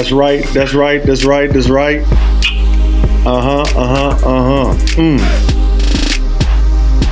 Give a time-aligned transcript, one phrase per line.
[0.00, 0.42] That's right.
[0.54, 1.02] That's right.
[1.02, 1.52] That's right.
[1.52, 2.00] That's right.
[3.26, 3.64] Uh huh.
[3.76, 4.08] Uh huh.
[4.26, 4.74] Uh huh.
[4.96, 5.20] Mm.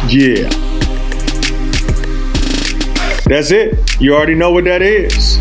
[0.08, 0.48] Yeah.
[3.26, 4.00] That's it.
[4.00, 5.36] You already know what that is.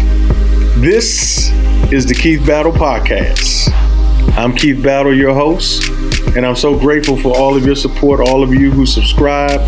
[0.82, 1.50] This
[1.90, 3.72] is the Keith Battle Podcast.
[4.38, 5.88] I'm Keith Battle, your host,
[6.36, 9.62] and I'm so grateful for all of your support, all of you who subscribe,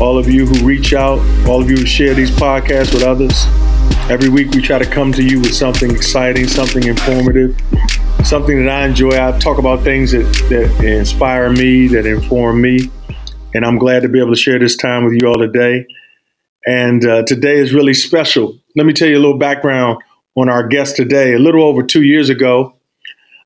[0.00, 3.46] all of you who reach out, all of you who share these podcasts with others.
[4.10, 7.56] Every week we try to come to you with something exciting, something informative,
[8.24, 9.10] something that I enjoy.
[9.10, 12.90] I talk about things that, that inspire me, that inform me,
[13.54, 15.86] and I'm glad to be able to share this time with you all today.
[16.66, 18.58] And uh, today is really special.
[18.74, 20.02] Let me tell you a little background
[20.36, 21.34] on our guest today.
[21.34, 22.74] A little over two years ago,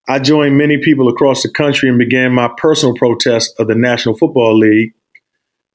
[0.09, 4.17] I joined many people across the country and began my personal protest of the National
[4.17, 4.95] Football League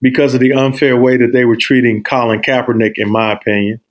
[0.01, 3.81] because of the unfair way that they were treating Colin Kaepernick, in my opinion.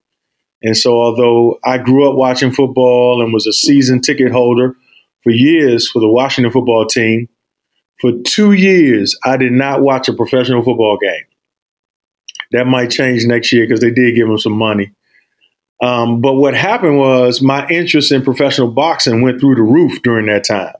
[0.63, 4.77] And so, although I grew up watching football and was a season ticket holder
[5.23, 7.29] for years for the Washington football team,
[8.01, 11.25] for two years, I did not watch a professional football game.
[12.53, 14.93] That might change next year because they did give them some money.
[15.81, 20.27] Um, but what happened was my interest in professional boxing went through the roof during
[20.27, 20.75] that time.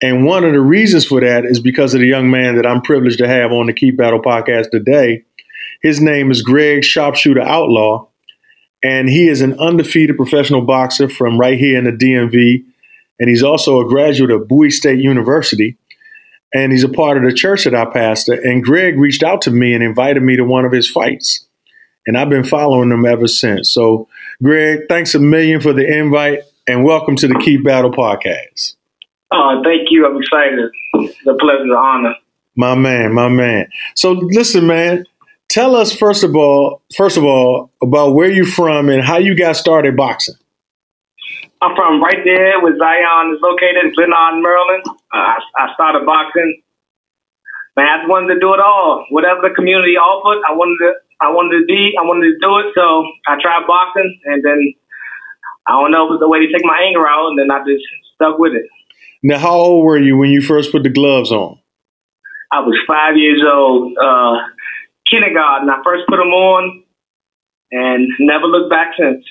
[0.00, 2.82] And one of the reasons for that is because of the young man that I'm
[2.82, 5.24] privileged to have on the Keith Battle podcast today.
[5.82, 8.06] His name is Greg Sharpshooter Outlaw,
[8.82, 12.64] and he is an undefeated professional boxer from right here in the DMV.
[13.20, 15.76] And he's also a graduate of Bowie State University.
[16.54, 18.34] And he's a part of the church that I pastor.
[18.34, 21.46] And Greg reached out to me and invited me to one of his fights
[22.08, 23.70] and I've been following them ever since.
[23.70, 24.08] So,
[24.42, 28.76] Greg, thanks a million for the invite, and welcome to the Keith Battle Podcast.
[29.30, 30.06] Oh, thank you.
[30.06, 30.70] I'm excited.
[30.94, 32.14] It's a pleasure, to honor.
[32.56, 33.68] My man, my man.
[33.94, 35.04] So, listen, man.
[35.48, 39.34] Tell us first of all, first of all, about where you're from and how you
[39.34, 40.34] got started boxing.
[41.60, 44.84] I'm from right there where Zion is located, Glenarm, Maryland.
[44.86, 46.62] Uh, I, I started boxing.
[47.76, 49.06] Man, I just wanted to do it all.
[49.10, 52.58] Whatever the community offered, I wanted to I wanted to be, I wanted to do
[52.58, 52.72] it.
[52.76, 54.74] So I tried boxing, and then
[55.66, 57.58] I don't know, it was the way to take my anger out, and then I
[57.66, 58.66] just stuck with it.
[59.22, 61.58] Now, how old were you when you first put the gloves on?
[62.52, 64.36] I was five years old, uh,
[65.10, 65.68] kindergarten.
[65.70, 66.84] I first put them on,
[67.70, 69.24] and never looked back since.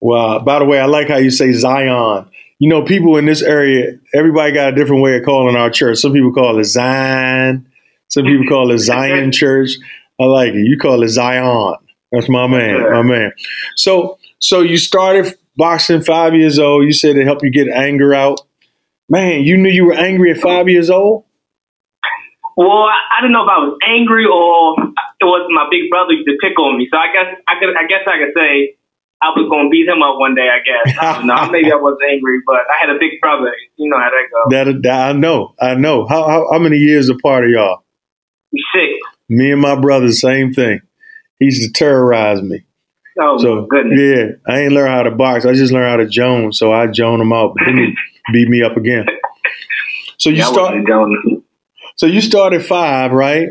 [0.00, 2.28] Well, by the way, I like how you say Zion.
[2.58, 5.98] You know, people in this area, everybody got a different way of calling our church.
[5.98, 7.66] Some people call it Zion.
[8.08, 9.72] Some people call it Zion Church.
[10.20, 10.66] I like it.
[10.66, 11.76] You call it Zion.
[12.12, 13.32] That's my man, my man.
[13.76, 16.84] So, so you started boxing five years old.
[16.84, 18.40] You said it helped you get anger out.
[19.08, 21.24] Man, you knew you were angry at five years old.
[22.56, 24.76] Well, I, don't know if I was angry or
[25.20, 26.88] it was my big brother used to pick on me.
[26.90, 28.76] So I guess I could, I guess I could say
[29.22, 30.50] I was going to beat him up one day.
[30.50, 31.50] I guess I don't know.
[31.50, 33.54] Maybe I was angry, but I had a big brother.
[33.76, 34.50] You know how that goes.
[34.50, 36.06] That, that I know, I know.
[36.06, 37.84] How, how how many years apart are y'all?
[38.52, 38.92] Six.
[39.28, 40.80] Me and my brother, same thing.
[41.38, 42.64] He used to terrorize me.
[43.20, 43.98] Oh so, goodness.
[43.98, 45.46] Yeah, I ain't learn how to box.
[45.46, 46.52] I just learned how to joan.
[46.52, 47.94] So I joan him out, but then he
[48.32, 49.06] beat me up again.
[50.18, 50.86] So you yeah, started.
[51.96, 53.50] So you started five, right?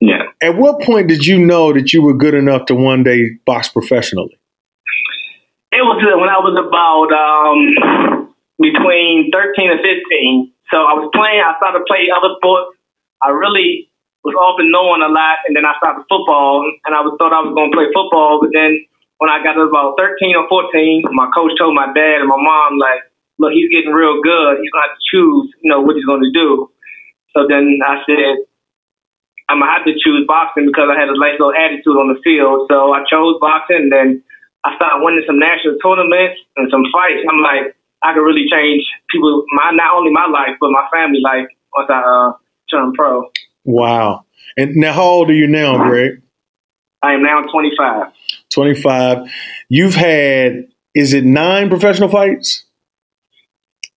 [0.00, 0.22] Yeah.
[0.40, 3.68] At what point did you know that you were good enough to one day box
[3.68, 4.38] professionally?
[5.72, 10.52] It was when I was about um, between thirteen and fifteen.
[10.70, 11.40] So I was playing.
[11.40, 12.76] I started playing other sports.
[13.22, 13.90] I really
[14.24, 17.32] was off and knowing a lot, and then I started football, and I was thought
[17.32, 18.84] I was going to play football, but then
[19.18, 22.38] when I got to about 13 or 14, my coach told my dad and my
[22.38, 23.02] mom, like,
[23.38, 24.62] look, he's getting real good.
[24.62, 26.70] He's going to have to choose, you know, what he's going to do.
[27.38, 28.42] So then I said,
[29.46, 32.10] I'm going to have to choose boxing because I had a nice little attitude on
[32.10, 32.66] the field.
[32.66, 34.08] So I chose boxing, and then
[34.66, 37.22] I started winning some national tournaments and some fights.
[37.30, 41.22] I'm like, I could really change people, my not only my life, but my family
[41.22, 42.32] life once I uh,
[42.70, 43.30] turned pro.
[43.62, 44.26] Wow.
[44.56, 46.20] And now, how old are you now, Greg?
[47.02, 48.12] I am now 25.
[48.50, 49.30] 25.
[49.68, 52.64] You've had, is it nine professional fights?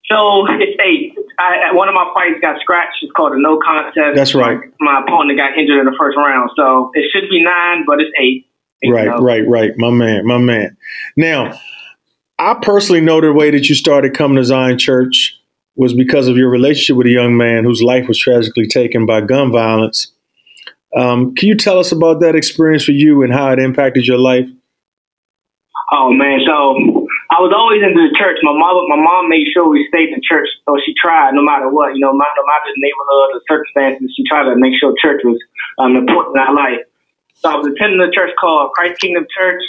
[0.06, 1.01] So it's eight.
[1.42, 2.98] I, one of my fights got scratched.
[3.02, 4.16] It's called a no contest.
[4.16, 4.60] That's right.
[4.80, 6.52] My, opponent got injured in the first round.
[6.56, 8.48] So it should be nine, but it's eight.
[8.84, 9.72] eight right, right, right.
[9.78, 10.78] My man, my man.
[11.16, 11.58] Now,
[12.38, 15.38] I personally know the way that you started coming to Zion Church
[15.76, 19.22] was because of your relationship with a young man whose life was tragically taken by
[19.22, 20.12] gun violence.
[20.96, 24.18] Um, can you tell us about that experience for you and how it impacted your
[24.18, 24.48] life?
[25.94, 27.01] Oh man, so
[27.42, 28.38] was always into the church.
[28.46, 31.70] My mom, my mom made sure we stayed in church, so she tried no matter
[31.70, 34.14] what, you know, no matter the neighborhood or circumstances.
[34.16, 35.40] She tried to make sure church was
[35.78, 36.86] um, important in our life.
[37.42, 39.64] So I was attending a church called Christ Kingdom Church,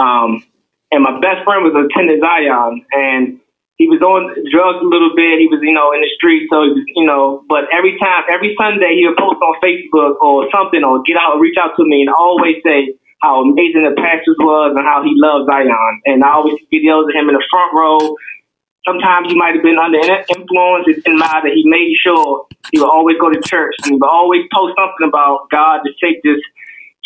[0.00, 0.42] um,
[0.90, 3.40] and my best friend was attending Zion, and
[3.76, 5.40] he was on drugs a little bit.
[5.42, 6.46] He was, you know, in the street.
[6.52, 10.20] So, he was, you know, but every time, every Sunday, he would post on Facebook
[10.22, 13.94] or something or get out, reach out to me and always say how amazing the
[13.94, 15.94] pastors was and how he loved Zion.
[16.10, 18.18] And I always see videos of him in the front row.
[18.82, 20.90] Sometimes he might have been under influence.
[20.90, 21.46] It didn't matter.
[21.54, 25.06] He made sure he would always go to church and he would always post something
[25.06, 26.42] about God to take this,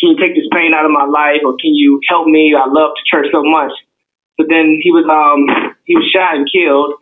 [0.01, 2.57] can you take this pain out of my life or can you help me?
[2.57, 3.71] I love the church so much.
[4.41, 5.45] But then he was um
[5.85, 6.97] he was shot and killed.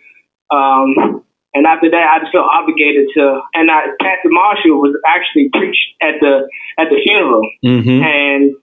[0.51, 1.23] Um,
[1.55, 3.39] and after that, I just felt obligated to.
[3.55, 6.47] And I, Pastor Marshall was actually preached at the
[6.79, 8.03] at the funeral, Mm-hmm.
[8.03, 8.55] and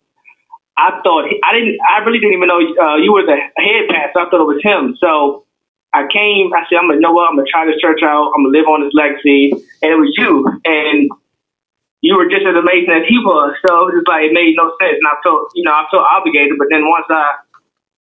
[0.76, 1.78] I thought I didn't.
[1.84, 4.20] I really didn't even know uh, you were the head pastor.
[4.20, 4.96] I thought it was him.
[4.98, 5.44] So
[5.92, 6.52] I came.
[6.54, 7.28] I said, I'm gonna know what.
[7.28, 8.32] I'm gonna try this church out.
[8.34, 9.52] I'm gonna live on this legacy.
[9.82, 11.10] And it was you, and
[12.00, 13.54] you were just as amazing as he was.
[13.66, 15.84] So it was just like it made no sense, and I felt, you know, I
[15.90, 16.56] felt obligated.
[16.58, 17.26] But then once I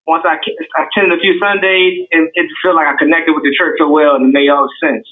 [0.08, 0.40] once I,
[0.80, 3.90] I attended a few Sundays, it, it felt like I connected with the church so
[3.90, 5.06] well, and it made all sense.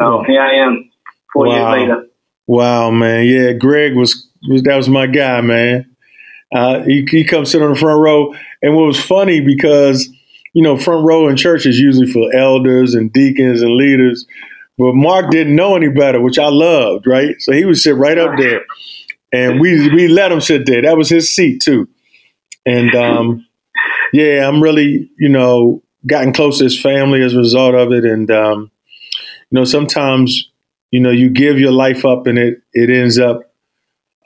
[0.00, 0.24] So Wow.
[0.26, 0.90] here I am,
[1.32, 1.52] four Wow.
[1.54, 2.06] years later.
[2.46, 3.26] Wow, man.
[3.26, 4.28] Yeah, Greg was
[4.62, 5.93] that was my guy, man.
[6.54, 10.08] Uh, he, he comes sit on the front row, and what was funny because
[10.52, 14.24] you know front row in church is usually for elders and deacons and leaders,
[14.78, 17.34] but Mark didn't know any better, which I loved, right?
[17.40, 18.64] So he would sit right up there,
[19.32, 20.82] and we we let him sit there.
[20.82, 21.88] That was his seat too,
[22.64, 23.46] and um,
[24.12, 28.04] yeah, I'm really you know gotten close to his family as a result of it,
[28.04, 28.70] and um,
[29.50, 30.50] you know sometimes
[30.92, 33.53] you know you give your life up and it it ends up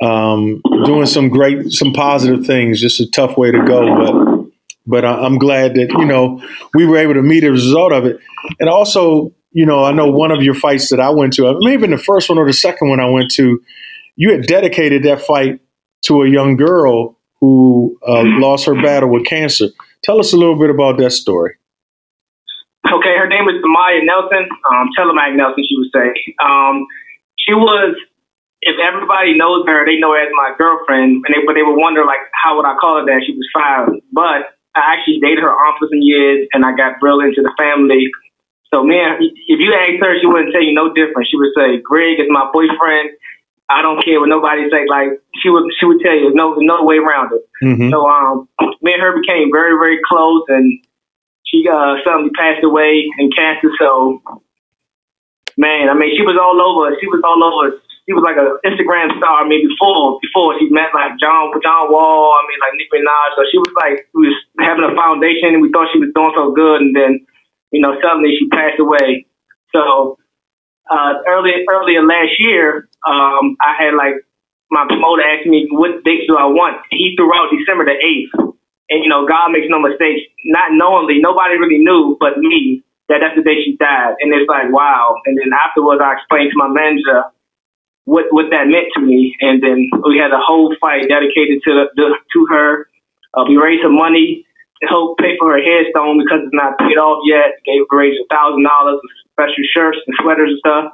[0.02, 4.50] um, doing some great some positive things just a tough way to go but
[4.86, 6.40] but I- i'm glad that you know
[6.74, 8.18] we were able to meet a result of it.
[8.60, 11.86] And also you know i know one of your fights that i went to maybe
[11.88, 13.60] the first one or the second one i went to
[14.16, 15.60] you had dedicated that fight
[16.02, 19.66] to a young girl who uh, lost her battle with cancer.
[20.02, 21.54] Tell us a little bit about that story.
[22.86, 26.34] Okay, her name is Maya Nelson, um, Telemac Nelson, she would say.
[26.42, 26.86] Um,
[27.38, 27.94] she was,
[28.68, 31.80] if everybody knows her, they know her as my girlfriend, and they, but they would
[31.80, 33.24] wonder, like, how would I call her that?
[33.24, 33.88] She was five.
[34.12, 37.54] But I actually dated her aunt for some years, and I got real into the
[37.56, 38.12] family.
[38.68, 41.32] So, man, if you asked her, she wouldn't tell you no different.
[41.32, 43.16] She would say, Greg is my boyfriend.
[43.72, 44.84] I don't care what nobody say.
[44.84, 47.44] Like, she would, she would tell you, no, no way around it.
[47.64, 47.88] mm-hmm.
[47.88, 48.48] So um,
[48.84, 50.84] me and her became very, very close, and
[51.48, 53.72] she uh, suddenly passed away in cancer.
[53.80, 54.20] So,
[55.56, 56.92] man, I mean, she was all over.
[57.00, 57.80] She was all over.
[58.08, 59.44] She was like an Instagram star.
[59.44, 62.32] I mean, before before she met like John John Wall.
[62.32, 63.28] I mean, like Nicki Minaj.
[63.36, 66.32] So she was like we was having a foundation, and we thought she was doing
[66.32, 67.20] so good, and then
[67.68, 69.28] you know suddenly she passed away.
[69.76, 70.16] So
[70.90, 74.24] uh, early earlier last year, um, I had like
[74.72, 76.80] my promoter asked me what dates do I want.
[76.90, 78.32] He threw out December the eighth,
[78.88, 80.24] and you know God makes no mistakes.
[80.48, 84.48] Not knowingly, nobody really knew but me that that's the day she died, and it's
[84.48, 85.20] like wow.
[85.28, 87.28] And then afterwards, I explained to my manager
[88.08, 91.84] what what that meant to me, and then we had a whole fight dedicated to
[91.92, 92.88] the, to her.
[93.36, 94.46] Uh, we raised some money
[94.80, 97.60] to help pay for her headstone because it's not paid off yet.
[97.68, 99.00] Gave raised a thousand dollars,
[99.36, 100.84] special shirts and sweaters and stuff.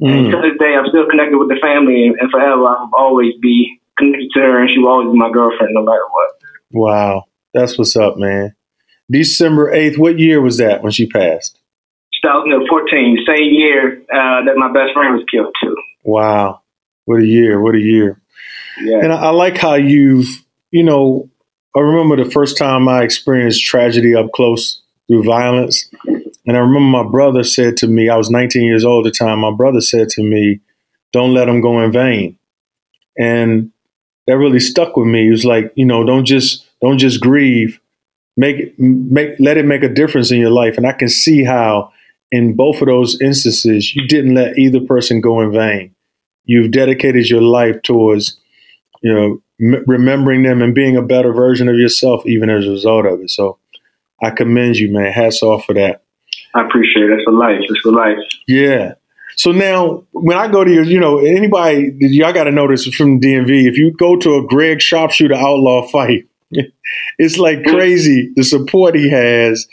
[0.00, 0.30] And Mm.
[0.30, 3.80] to this day, I'm still connected with the family, and, and forever I'll always be
[3.98, 6.30] connected to her, and she will always be my girlfriend, no matter what.
[6.72, 8.54] wow that's what's up man
[9.10, 11.58] december 8th what year was that when she passed
[12.22, 15.76] 2014, same year uh, that my best friend was killed too.
[16.04, 16.62] Wow.
[17.04, 17.60] What a year.
[17.60, 18.20] What a year.
[18.80, 18.98] Yeah.
[18.98, 20.28] And I, I like how you've,
[20.70, 21.28] you know,
[21.76, 25.88] I remember the first time I experienced tragedy up close through violence.
[26.06, 29.18] And I remember my brother said to me, I was 19 years old at the
[29.18, 30.60] time, my brother said to me,
[31.12, 32.38] don't let them go in vain.
[33.18, 33.72] And
[34.26, 35.28] that really stuck with me.
[35.28, 37.80] It was like, you know, don't just don't just grieve.
[38.36, 40.76] Make make let it make a difference in your life.
[40.76, 41.92] And I can see how
[42.30, 45.94] in both of those instances, you didn't let either person go in vain.
[46.44, 48.38] You've dedicated your life towards,
[49.02, 52.70] you know, m- remembering them and being a better version of yourself, even as a
[52.70, 53.30] result of it.
[53.30, 53.58] So,
[54.22, 55.12] I commend you, man.
[55.12, 56.02] Hats off for that.
[56.54, 57.12] I appreciate it.
[57.12, 57.60] It's for life.
[57.60, 58.18] It's for life.
[58.46, 58.94] Yeah.
[59.36, 62.86] So now, when I go to your, you know, anybody, y'all got to know this
[62.88, 63.68] from DMV.
[63.68, 66.26] If you go to a Greg Sharpshooter Outlaw fight,
[67.18, 69.68] it's like crazy the support he has,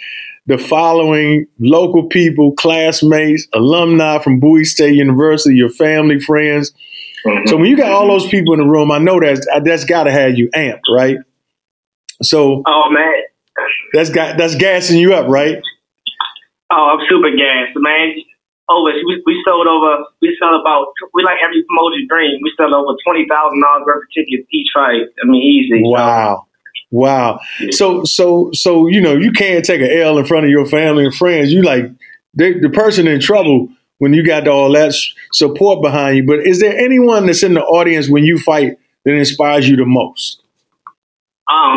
[0.48, 6.72] the following, local people, classmates, alumni from Bowie State University, your family, friends.
[7.26, 7.48] Mhm.
[7.48, 10.04] So when you got all those people in the room, I know that's that's got
[10.04, 11.18] to have you amped, right?
[12.22, 13.14] So oh man,
[13.94, 15.62] that's got that's gassing you up, right?
[16.72, 18.16] oh I'm super gassed, man.
[18.70, 22.40] Over we, we sold over we sold about we like every promoter's dream.
[22.42, 25.06] We sold over twenty thousand dollars worth of tickets each fight.
[25.22, 25.82] I mean easy.
[25.84, 26.46] Wow,
[26.96, 27.42] Wow.
[27.72, 31.04] So so so you know you can't take an L in front of your family
[31.04, 31.52] and friends.
[31.52, 31.92] You like
[32.34, 34.96] they, the person in trouble when you got all that
[35.34, 36.26] support behind you.
[36.26, 39.86] But is there anyone that's in the audience when you fight that inspires you the
[39.86, 40.42] most?
[41.52, 41.76] Um,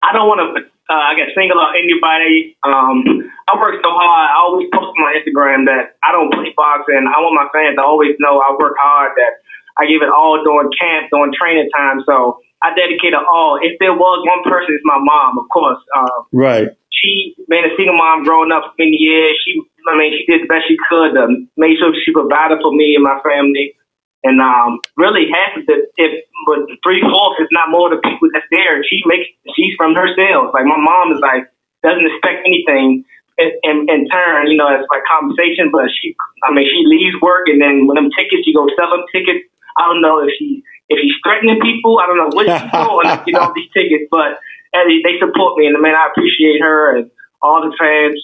[0.00, 0.64] I don't want to.
[0.88, 2.56] Uh, I guess single out anybody.
[2.64, 3.04] Um,
[3.52, 4.30] I work so hard.
[4.32, 7.04] I always post on my Instagram that I don't play boxing.
[7.04, 9.12] I want my fans to always know I work hard.
[9.16, 9.44] That
[9.76, 12.00] I give it all during camp, during training time.
[12.08, 13.58] So I dedicate it all.
[13.58, 15.82] If there was one person, it's my mom, of course.
[15.90, 16.68] Um, right.
[16.94, 19.34] She been a single mom growing up for many years.
[19.42, 19.58] She,
[19.90, 21.26] I mean, she did the best she could to
[21.58, 23.74] make sure she provided for me and my family.
[24.22, 28.30] And um, really, half of the, if but three fourths, if not more, the people
[28.30, 29.26] that's there, she makes,
[29.58, 30.54] she's from her sales.
[30.54, 31.50] Like my mom is like
[31.82, 33.02] doesn't expect anything
[33.42, 35.74] in, in, in turn, you know, it's like compensation.
[35.74, 36.14] But she,
[36.46, 39.50] I mean, she leaves work and then when them tickets, she goes sell them tickets
[39.76, 41.98] I don't know if she if he's threatening people.
[41.98, 44.38] I don't know what she's doing to get all these tickets, but
[44.72, 47.10] they, they support me, and man, I appreciate her and
[47.42, 48.20] all the fans,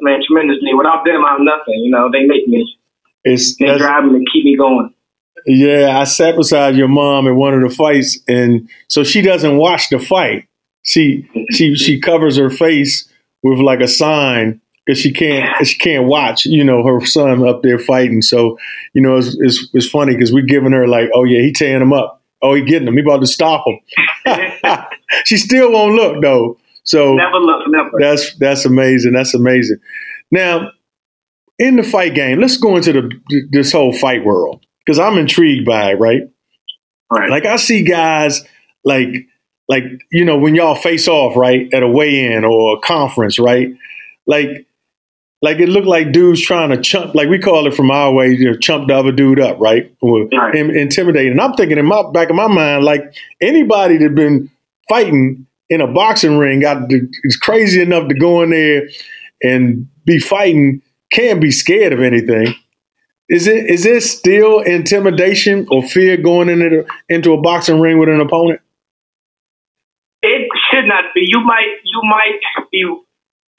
[0.00, 0.74] man, tremendously.
[0.74, 1.80] Without them, I'm nothing.
[1.82, 2.64] You know, they make me.
[3.24, 4.94] It's they drive me and keep me going.
[5.46, 9.56] Yeah, I sat beside your mom at one of the fights, and so she doesn't
[9.56, 10.48] watch the fight.
[10.82, 13.08] She she she covers her face
[13.42, 17.62] with like a sign because she can't she can't watch you know her son up
[17.62, 18.22] there fighting.
[18.22, 18.58] So
[18.94, 21.82] you know it's it's, it's funny because we're giving her like, oh yeah, he tearing
[21.82, 22.22] him up.
[22.42, 22.94] Oh, he getting him.
[22.94, 23.78] He about to stop him.
[25.24, 26.58] she still won't look though.
[26.84, 27.90] So never look, never.
[28.00, 29.12] That's that's amazing.
[29.12, 29.78] That's amazing.
[30.30, 30.70] Now,
[31.58, 35.64] in the fight game, let's go into the this whole fight world because I'm intrigued
[35.64, 36.00] by it.
[36.00, 36.22] Right.
[37.10, 37.30] Right.
[37.30, 38.42] Like I see guys
[38.84, 39.28] like
[39.68, 43.68] like you know when y'all face off right at a weigh-in or a conference, right?
[44.26, 44.66] Like
[45.42, 48.28] like it looked like dudes trying to chump, like we call it from our way,
[48.28, 49.92] you know, chump the other dude up, right?
[50.00, 50.54] Or right.
[50.54, 51.32] intimidate.
[51.32, 54.50] And I'm thinking in my back of my mind, like anybody that been
[54.88, 58.88] fighting in a boxing ring got to, is crazy enough to go in there
[59.42, 60.80] and be fighting
[61.10, 62.54] can't be scared of anything.
[63.28, 68.08] Is it is it still intimidation or fear going into into a boxing ring with
[68.08, 68.60] an opponent?
[70.22, 71.22] It should not be.
[71.26, 72.84] You might you might be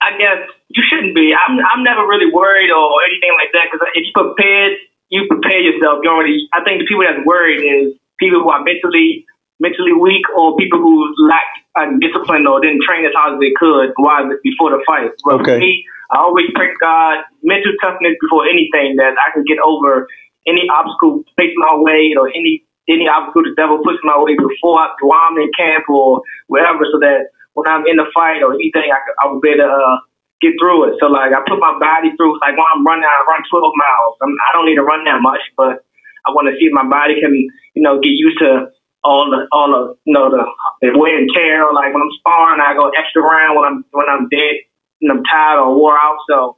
[0.03, 1.31] I guess you shouldn't be.
[1.31, 4.75] I'm I'm never really worried or anything like that because if you prepared,
[5.07, 6.03] you prepare yourself.
[6.03, 6.47] You already.
[6.51, 9.25] I think the people that's worried is people who are mentally
[9.63, 11.47] mentally weak or people who lack
[11.79, 15.15] uh, discipline or didn't train as hard as they could while before the fight.
[15.23, 15.55] But okay.
[15.55, 20.07] for me, I always pray God mental toughness before anything that I can get over
[20.45, 24.75] any obstacle facing my way or any any obstacle the devil puts my way before
[24.79, 28.53] I, while I'm in camp or wherever, so that when I'm in the fight or
[28.55, 29.97] anything, I, I will be able to uh,
[30.41, 30.99] get through it.
[31.01, 32.39] So like I put my body through.
[32.41, 34.13] Like when I'm running, I run 12 miles.
[34.21, 35.85] I'm, I don't need to run that much, but
[36.25, 38.71] I want to see if my body can, you know, get used to
[39.03, 40.43] all the all the you know the,
[40.81, 41.65] the wear and tear.
[41.73, 44.65] Like when I'm sparring, I go extra round when I'm when I'm dead
[45.01, 46.19] and I'm tired or wore out.
[46.29, 46.57] So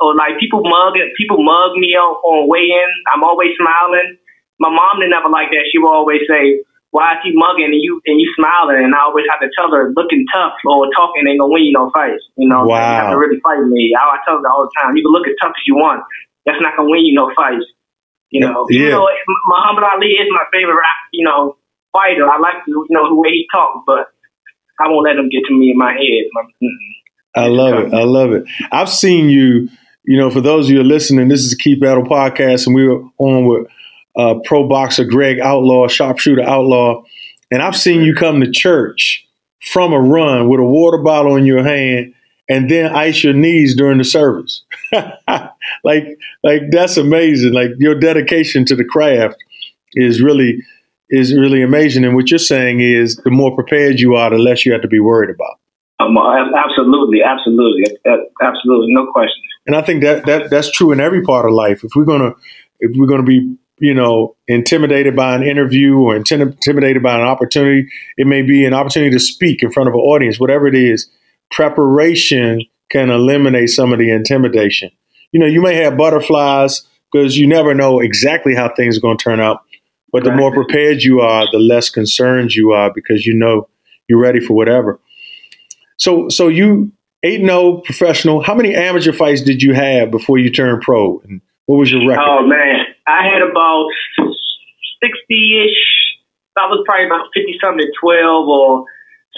[0.00, 2.90] or like people mug people mug me on, on weigh in.
[3.12, 4.18] I'm always smiling.
[4.60, 5.68] My mom didn't ever like that.
[5.72, 6.64] She would always say,
[6.94, 8.78] why is he mugging and you and you smiling?
[8.78, 11.74] And I always have to tell her, looking tough or talking ain't gonna win you
[11.74, 12.22] no fights.
[12.38, 12.78] You know, wow.
[12.78, 13.90] you have to really fight me.
[13.98, 16.06] I, I tell her all the time, you can look as tough as you want.
[16.46, 17.66] That's not gonna win you no fights.
[18.30, 18.78] You know, yeah.
[18.78, 19.10] you know,
[19.50, 20.78] Muhammad Ali is my favorite,
[21.10, 21.58] you know,
[21.90, 22.30] fighter.
[22.30, 24.14] I like you know the way he talks, but
[24.78, 26.30] I won't let him get to me in my head.
[27.34, 27.92] I love it.
[27.92, 28.46] I love it.
[28.70, 29.68] I've seen you.
[30.06, 32.86] You know, for those of you listening, this is the Keith Battle podcast, and we
[32.86, 33.66] were on with
[34.16, 37.02] uh, pro boxer Greg Outlaw, sharpshooter Outlaw,
[37.50, 39.26] and I've seen you come to church
[39.62, 42.14] from a run with a water bottle in your hand
[42.48, 44.62] and then ice your knees during the service.
[45.84, 47.52] like, like that's amazing.
[47.52, 49.36] Like your dedication to the craft
[49.94, 50.62] is really
[51.10, 52.04] is really amazing.
[52.04, 54.88] And what you're saying is, the more prepared you are, the less you have to
[54.88, 55.58] be worried about.
[56.00, 57.84] Um, absolutely, absolutely,
[58.42, 59.42] absolutely, no question.
[59.66, 61.84] And I think that that that's true in every part of life.
[61.84, 62.34] If we're gonna
[62.80, 67.88] if we're gonna be you know, intimidated by an interview or intimidated by an opportunity.
[68.16, 71.10] It may be an opportunity to speak in front of an audience, whatever it is.
[71.50, 74.90] Preparation can eliminate some of the intimidation.
[75.32, 79.18] You know, you may have butterflies because you never know exactly how things are going
[79.18, 79.62] to turn out.
[80.12, 83.68] But the more prepared you are, the less concerned you are because you know
[84.08, 85.00] you're ready for whatever.
[85.96, 86.92] So, so you
[87.24, 88.40] eight zero oh professional.
[88.40, 91.18] How many amateur fights did you have before you turned pro?
[91.20, 92.24] And what was your record?
[92.24, 95.82] Oh man, I had about 60 ish.
[96.56, 98.86] I was probably about 50 something, 12 or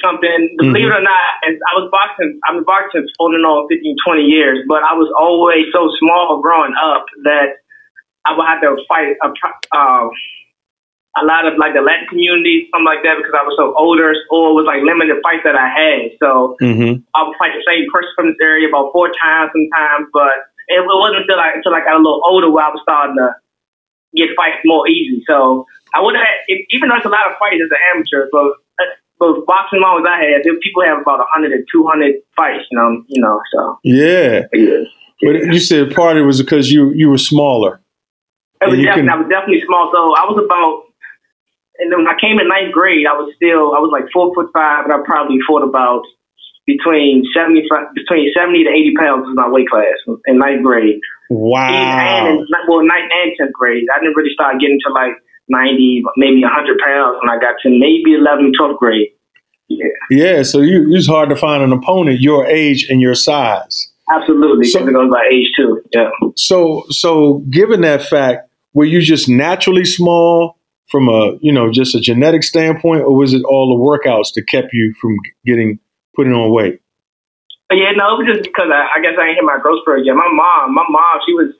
[0.05, 0.57] something.
[0.61, 0.73] Mm-hmm.
[0.73, 3.97] Believe it or not, and I was boxing, I've been boxing on and on 15,
[4.05, 7.65] 20 years, but I was always so small growing up that
[8.29, 9.29] I would have to fight a,
[9.73, 10.09] uh,
[11.17, 14.13] a lot of like the Latin community, something like that, because I was so older,
[14.29, 16.13] or it was like limited fights that I had.
[16.21, 17.01] So Mm-hmm.
[17.17, 20.85] I would fight the same person from this area about four times sometimes, but it
[20.85, 23.33] wasn't until I until I got a little older where I was starting to
[24.17, 25.23] get fights more easy.
[25.27, 28.29] So I would have if, even though it's a lot of fights as an amateur,
[28.33, 28.85] but uh,
[29.19, 32.79] but boxing long as I had, there people have about 100 to 200 fights, you
[32.79, 33.41] know, you know.
[33.53, 34.47] So Yeah.
[34.53, 34.85] yeah.
[35.23, 37.81] But you said part of it was because you you were smaller.
[38.61, 39.91] It was definitely, can- I was definitely small.
[39.93, 40.89] So I was about,
[41.79, 44.33] and then when I came in ninth grade, I was still, I was like four
[44.35, 46.05] foot five, and I probably fought about
[46.67, 47.63] between seventy
[47.95, 49.97] between seventy to eighty pounds was my weight class
[50.27, 51.01] in ninth grade.
[51.31, 52.29] And Wow.
[52.29, 55.13] in, well, ninth and tenth grade, I didn't really start getting to like
[55.49, 59.09] ninety, maybe hundred pounds when I got to maybe 11th, 12th grade.
[59.69, 60.43] Yeah, Yeah.
[60.43, 63.93] So you it was hard to find an opponent your age and your size.
[64.13, 64.67] absolutely.
[64.67, 65.83] So- it goes by age too.
[65.93, 66.11] Yeah.
[66.37, 70.57] So so given that fact, were you just naturally small
[70.89, 74.47] from a you know just a genetic standpoint, or was it all the workouts that
[74.49, 75.81] kept you from getting
[76.15, 76.81] putting on weight?
[77.71, 80.07] Yeah, no, it was just because I, I guess I ain't hit my growth spurt
[80.07, 80.15] yet.
[80.15, 81.51] My mom, my mom, she was,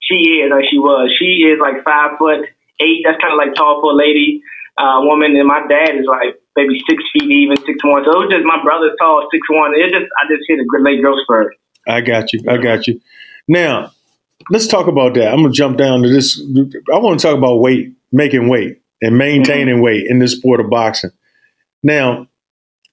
[0.00, 1.12] she is like she was.
[1.18, 2.48] She is like five foot
[2.80, 3.04] eight.
[3.04, 4.40] That's kind of like tall for a lady,
[4.78, 5.36] uh, woman.
[5.36, 8.04] And my dad is like maybe six feet even, six one.
[8.04, 9.76] So it was just my brother's tall, six one.
[9.76, 11.54] It just I just hit a late growth spurt.
[11.86, 12.40] I got you.
[12.48, 13.00] I got you.
[13.46, 13.92] Now,
[14.48, 15.28] let's talk about that.
[15.28, 16.40] I'm gonna jump down to this.
[16.92, 20.70] I want to talk about weight, making weight, and maintaining weight in this sport of
[20.70, 21.10] boxing.
[21.82, 22.28] Now,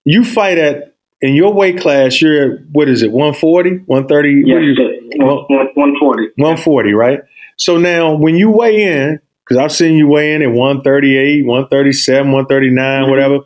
[0.04, 2.22] you fight at in your weight class.
[2.22, 3.12] You're at, what is it?
[3.12, 4.44] 140, 130?
[4.46, 6.28] Yeah, What are you- one, one, 140.
[6.38, 7.22] 140, right?
[7.58, 12.32] So now, when you weigh in, because I've seen you weigh in at 138, 137,
[12.32, 13.10] 139, Mhm.
[13.10, 13.40] whatever.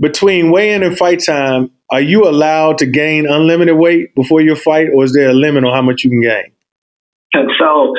[0.00, 4.56] Between weigh in and fight time, are you allowed to gain unlimited weight before your
[4.56, 6.52] fight, or is there a limit on how much you can gain?
[7.34, 7.94] And so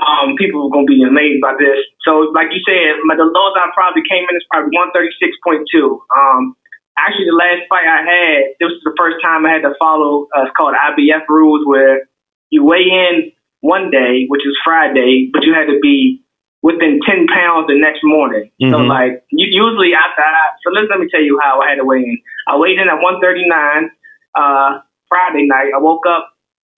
[0.00, 1.78] um, people are going to be amazed by this.
[2.02, 6.00] So, like you said, my, the lowest I probably came in is probably 136.2.
[6.16, 6.56] Um,
[6.98, 10.28] actually, the last fight I had, this was the first time I had to follow,
[10.36, 12.08] uh, it's called IBF rules, where
[12.50, 16.22] you weigh in one day, which is Friday, but you had to be
[16.62, 18.50] within 10 pounds the next morning.
[18.60, 18.88] So, Mhm.
[18.88, 21.84] like, you, usually after I, so let, let me tell you how I had to
[21.84, 22.18] weigh in.
[22.46, 23.90] I weighed in at 139
[24.34, 25.72] uh, Friday night.
[25.74, 26.30] I woke up,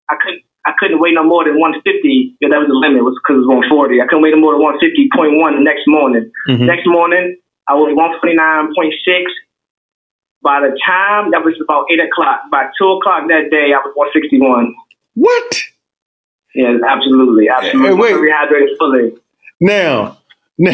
[0.08, 3.18] I couldn't, I couldn't weigh no more than 150 because that was the limit, was
[3.18, 4.00] because it was 140.
[4.00, 6.30] I couldn't weigh no more than 150.1 the next morning.
[6.48, 6.66] Mhm.
[6.66, 7.36] Next morning,
[7.68, 9.26] I was 149.6.
[10.42, 13.92] By the time that was about 8 o'clock, by 2 o'clock that day, I was
[13.94, 14.74] 161.
[15.14, 15.56] What?
[16.54, 17.48] Yeah, absolutely.
[17.48, 17.88] Absolutely.
[17.88, 18.14] Hey, wait.
[18.14, 19.12] Rehydrated fully.
[19.60, 20.18] Now,
[20.58, 20.72] now,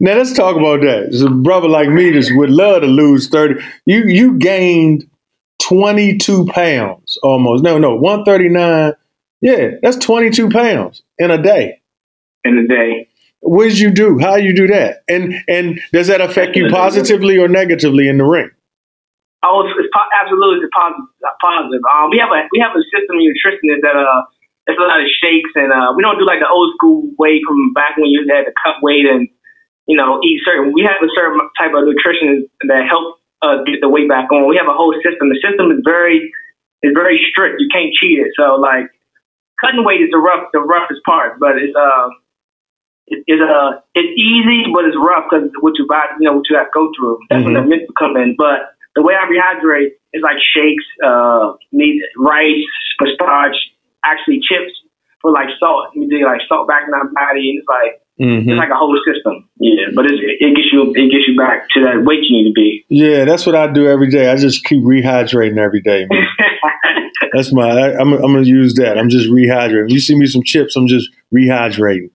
[0.00, 1.12] now let's talk about that.
[1.12, 3.62] So a brother like me just would love to lose 30.
[3.84, 5.08] You you gained
[5.62, 7.62] 22 pounds almost.
[7.64, 8.92] No, no, 139.
[9.40, 11.80] Yeah, that's 22 pounds in a day.
[12.44, 13.08] in a day.
[13.40, 14.18] What did you do?
[14.18, 15.02] How you do that?
[15.06, 18.50] And and does that affect you positively or negatively in the ring?
[19.44, 21.04] Oh, it's, it's po- absolutely positive.
[21.44, 21.84] positive.
[21.84, 24.24] Um, we have a we have a system of nutritionist that uh,
[24.66, 27.44] it's a lot of shakes and uh, we don't do like the old school way
[27.44, 29.28] from back when you had to cut weight and
[29.86, 30.72] you know eat certain.
[30.72, 34.48] We have a certain type of nutrition that help uh, get the weight back on.
[34.48, 35.28] We have a whole system.
[35.28, 36.32] The system is very
[36.80, 37.60] is very strict.
[37.60, 38.32] You can't cheat it.
[38.40, 38.88] So like
[39.60, 42.08] cutting weight is the rough the roughest part, but it's uh
[43.06, 46.48] it, it's uh it's easy, but it's rough because what you body you know what
[46.48, 47.20] you got to go through.
[47.28, 51.54] That's when the mints come in, but the way I rehydrate is like shakes, uh,
[51.72, 52.62] meat, rice,
[53.14, 53.56] starch,
[54.04, 54.72] actually chips
[55.20, 55.88] for like salt.
[55.94, 58.48] You do like salt back in our body, and it's like Mm-hmm.
[58.48, 59.48] it's like a whole system.
[59.58, 62.50] Yeah, but it's, it gets you it gets you back to that weight you need
[62.50, 62.84] to be.
[62.88, 64.30] Yeah, that's what I do every day.
[64.30, 66.24] I just keep rehydrating every day, man.
[67.32, 67.68] That's my.
[67.68, 68.98] I, I'm, I'm gonna use that.
[68.98, 69.90] I'm just rehydrating.
[69.90, 70.76] You see me some chips.
[70.76, 72.10] I'm just rehydrating.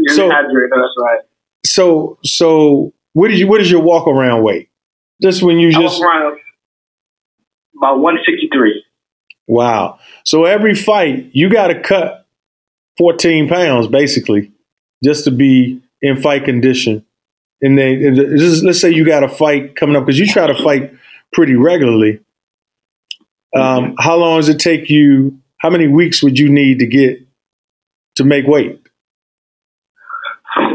[0.00, 0.68] You're So- rehydrated.
[0.70, 1.20] That's right.
[1.64, 4.67] So so what is you what is your walk around weight?
[5.22, 6.38] Just when you I just around
[7.76, 8.84] about 163.
[9.46, 9.98] wow.
[10.24, 12.26] So every fight you got to cut
[12.98, 14.52] 14 pounds basically
[15.02, 17.04] just to be in fight condition.
[17.60, 20.54] And then and let's say you got a fight coming up because you try to
[20.62, 20.92] fight
[21.32, 22.20] pretty regularly.
[23.56, 25.40] Um, how long does it take you?
[25.58, 27.20] How many weeks would you need to get
[28.16, 28.80] to make weight?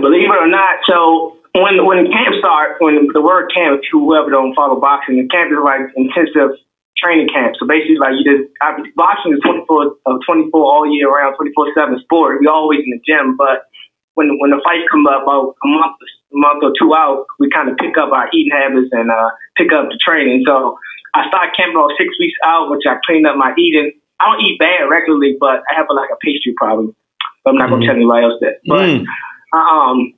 [0.01, 4.29] Believe it or not, so when when camp starts, when the word camp, if whoever
[4.29, 6.57] don't follow boxing, the camp is like intensive
[6.97, 7.55] training camp.
[7.61, 11.73] So basically, like you just I, boxing is 24 uh, 24 all year round, 24
[11.77, 12.41] seven sport.
[12.41, 13.69] We always in the gym, but
[14.17, 17.49] when when the fights come up about a month a month or two out, we
[17.53, 20.41] kind of pick up our eating habits and uh, pick up the training.
[20.49, 20.77] So
[21.13, 23.93] I start camp about six weeks out, which I clean up my eating.
[24.19, 26.95] I don't eat bad regularly, but I have a, like a pastry problem.
[27.45, 27.85] But I'm not gonna Mhm.
[27.85, 28.57] tell anybody else that.
[28.65, 29.05] But Mm.
[29.53, 30.13] um,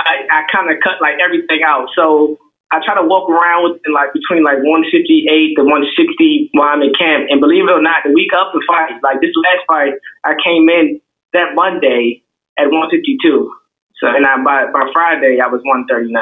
[0.00, 1.88] I, I kind of cut like everything out.
[1.94, 2.38] So
[2.72, 6.94] I try to walk around with like between like 158 to 160 while I'm in
[6.94, 7.28] camp.
[7.30, 10.34] And believe it or not, the week of the fight, like this last fight, I
[10.42, 11.00] came in
[11.32, 12.22] that Monday
[12.58, 13.52] at 152.
[13.98, 16.16] So and I by by Friday I was 139.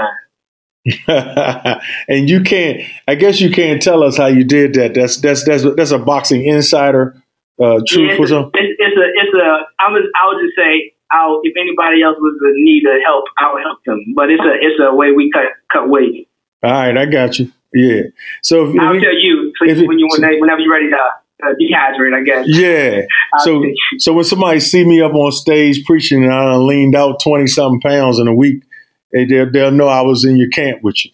[2.08, 2.80] and you can't.
[3.06, 4.94] I guess you can't tell us how you did that.
[4.94, 7.22] That's that's that's that's a boxing insider
[7.60, 9.48] uh, truth yeah, it's, a, it's, it's a it's a.
[9.82, 13.24] I was I would just say I'll if anybody else was in need of help,
[13.38, 14.14] I'll help them.
[14.14, 16.28] But it's a it's a way we cut cut weight.
[16.62, 17.52] All right, I got you.
[17.72, 18.02] Yeah.
[18.42, 20.96] So if, I'll if tell you so when you whenever you're ready to
[21.44, 22.44] uh, dehydrate, I guess.
[22.48, 23.02] Yeah.
[23.38, 23.62] so
[23.98, 27.80] so when somebody see me up on stage preaching and I leaned out twenty something
[27.80, 28.64] pounds in a week,
[29.12, 31.10] they they'll, they'll know I was in your camp with you.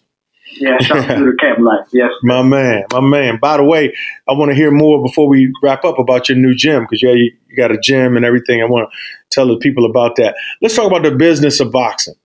[0.55, 1.87] Yeah, shout out to the camp life.
[1.91, 3.37] Yes, my man, my man.
[3.41, 3.93] By the way,
[4.27, 7.11] I want to hear more before we wrap up about your new gym because yeah,
[7.11, 8.61] you, you got a gym and everything.
[8.61, 8.97] I want to
[9.31, 10.35] tell the people about that.
[10.61, 12.15] Let's talk about the business of boxing.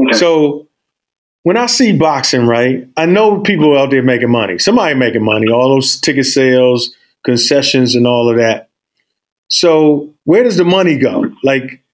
[0.00, 0.16] Okay.
[0.16, 0.68] So
[1.42, 4.58] when I see boxing, right, I know people out there making money.
[4.58, 5.48] Somebody making money.
[5.48, 8.70] All those ticket sales, concessions, and all of that.
[9.48, 11.24] So where does the money go?
[11.44, 11.84] Like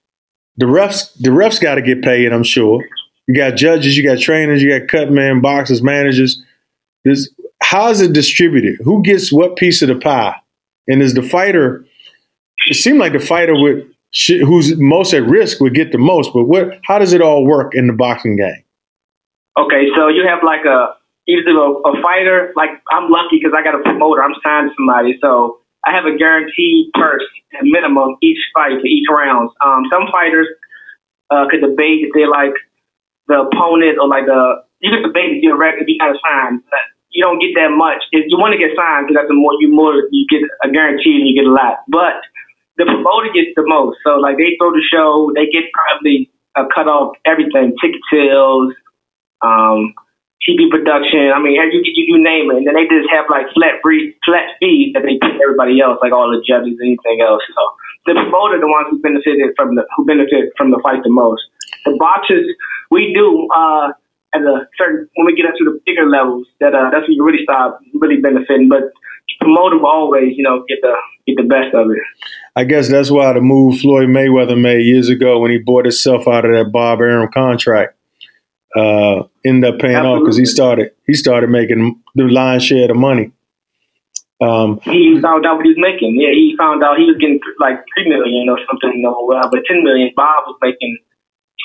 [0.57, 2.33] the refs, the refs got to get paid.
[2.33, 2.83] I'm sure.
[3.27, 6.41] You got judges, you got trainers, you got cut men, boxers, managers.
[7.05, 7.29] This,
[7.61, 8.77] how is it distributed?
[8.83, 10.35] Who gets what piece of the pie?
[10.87, 11.85] And is the fighter?
[12.69, 13.89] It seemed like the fighter would
[14.27, 16.31] who's most at risk would get the most.
[16.33, 16.79] But what?
[16.83, 18.63] How does it all work in the boxing game?
[19.57, 20.95] Okay, so you have like a
[21.27, 22.53] either a, a fighter.
[22.55, 24.21] Like I'm lucky because I got a promoter.
[24.21, 28.87] I'm signed to somebody, so I have a guaranteed purse at minimum each fight for
[28.87, 29.49] each round.
[29.65, 30.47] Um, some fighters
[31.29, 32.53] uh, could debate if they like
[33.27, 36.59] the opponent or like the you can debate if you're if you got a sign.
[36.69, 36.83] But
[37.13, 38.01] you don't get that much.
[38.11, 40.69] If you want to get signed, because that's the more you more you get a
[40.73, 41.85] guarantee and you get a lot.
[41.87, 42.19] But
[42.77, 44.01] the promoter gets the most.
[44.01, 48.73] So like they throw the show, they get probably a cut off everything, ticket sales,
[49.45, 49.93] um,
[50.43, 51.31] TV production.
[51.31, 54.17] I mean, you, you you name it, and then they just have like flat free
[54.25, 57.45] flat fees that they pay everybody else, like all the judges, and anything else.
[57.53, 57.61] So
[58.09, 61.45] the promoter, the ones who benefited from the who benefit from the fight the most.
[61.85, 62.45] The boxes
[62.91, 63.89] we do uh,
[64.33, 67.13] at a certain when we get up to the bigger levels, that uh, that's when
[67.13, 68.69] you really start really benefiting.
[68.69, 68.91] But
[69.39, 70.93] promote will always, you know, get the
[71.27, 71.97] get the best of it.
[72.55, 76.27] I guess that's why the move Floyd Mayweather made years ago when he bought himself
[76.27, 77.95] out of that Bob Arum contract
[78.75, 80.17] uh, ended up paying Absolutely.
[80.17, 83.31] off because he started he started making the lion's share of the money.
[84.41, 86.19] Um, he found out what he was making.
[86.19, 89.47] Yeah, he found out he was getting like three million or something, you know, uh,
[89.49, 90.11] but ten million.
[90.15, 90.97] Bob was making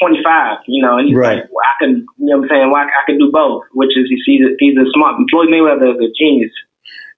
[0.00, 0.58] twenty five.
[0.66, 1.38] You know, and he's right.
[1.38, 3.64] like, well, I can, you know, what I'm saying, well, I, I can do both.
[3.72, 5.16] Which is he's a, he's a smart.
[5.30, 6.52] Floyd Mayweather is a genius.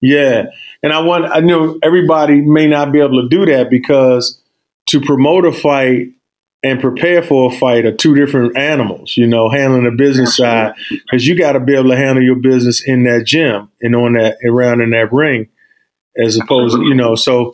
[0.01, 0.47] Yeah,
[0.83, 4.41] and I want I know everybody may not be able to do that because
[4.87, 6.09] to promote a fight
[6.63, 10.75] and prepare for a fight are two different animals, you know, handling the business side,
[10.91, 14.13] because you got to be able to handle your business in that gym and on
[14.13, 15.49] that around in that ring,
[16.17, 17.15] as opposed, you know.
[17.15, 17.53] So,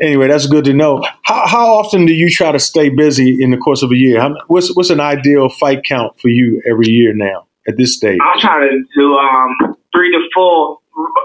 [0.00, 1.02] anyway, that's good to know.
[1.22, 4.22] How, how often do you try to stay busy in the course of a year?
[4.48, 8.18] What's what's an ideal fight count for you every year now at this stage?
[8.22, 10.78] I'm trying to do um, three to four,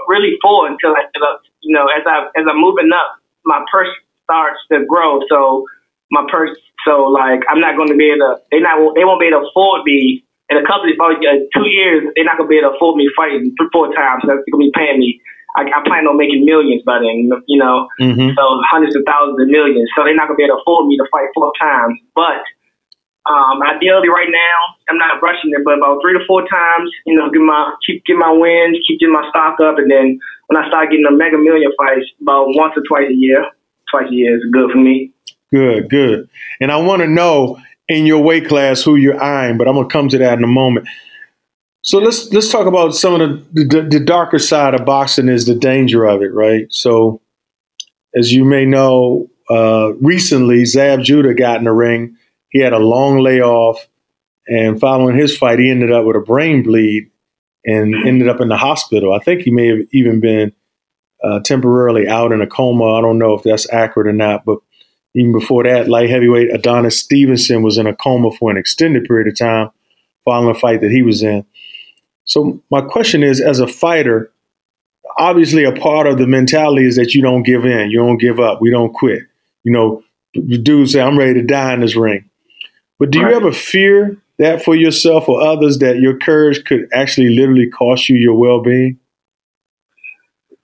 [0.08, 1.04] really four until I,
[1.62, 3.88] you know, as I as I'm moving up, my purse
[4.24, 5.20] starts to grow.
[5.28, 5.66] So
[6.10, 6.56] my purse
[6.86, 8.42] so like I'm not going to be able to.
[8.50, 11.14] They not they won't be able to afford me in a couple of uh,
[11.54, 12.08] two years.
[12.14, 14.24] They're not going to be able to afford me fighting three four times.
[14.24, 15.20] Going to be paying me.
[15.56, 17.30] I, I plan on making millions by then.
[17.46, 18.36] You know, mm-hmm.
[18.36, 19.90] so hundreds of thousands of millions.
[19.96, 21.98] So they're not going to be able to afford me to fight four times.
[22.14, 22.42] But
[23.28, 24.58] um, ideally, right now,
[24.88, 28.04] I'm not rushing it, but about three to four times, you know, get my keep
[28.04, 31.12] get my wins, keep getting my stock up, and then when I start getting the
[31.12, 33.44] mega million fights, about once or twice a year,
[33.90, 35.12] twice a year is good for me.
[35.52, 36.28] Good, good.
[36.60, 39.88] And I want to know in your weight class who you're eyeing, but I'm gonna
[39.88, 40.88] come to that in a moment.
[41.82, 45.46] So let's let's talk about some of the, the, the darker side of boxing is
[45.46, 46.66] the danger of it, right?
[46.70, 47.22] So
[48.14, 52.16] as you may know, uh, recently Zab Judah got in the ring.
[52.50, 53.86] He had a long layoff,
[54.46, 57.10] and following his fight, he ended up with a brain bleed
[57.64, 59.12] and ended up in the hospital.
[59.12, 60.52] I think he may have even been
[61.22, 62.94] uh, temporarily out in a coma.
[62.94, 64.58] I don't know if that's accurate or not, but
[65.14, 69.28] even before that, light heavyweight Adonis Stevenson was in a coma for an extended period
[69.28, 69.70] of time
[70.24, 71.44] following a fight that he was in.
[72.24, 74.32] So my question is, as a fighter,
[75.18, 78.40] obviously a part of the mentality is that you don't give in, you don't give
[78.40, 79.22] up, we don't quit.
[79.64, 80.02] You know,
[80.34, 82.28] dudes say, I'm ready to die in this ring.
[82.98, 83.30] But do right.
[83.30, 88.08] you ever fear that for yourself or others that your courage could actually literally cost
[88.08, 88.98] you your well being?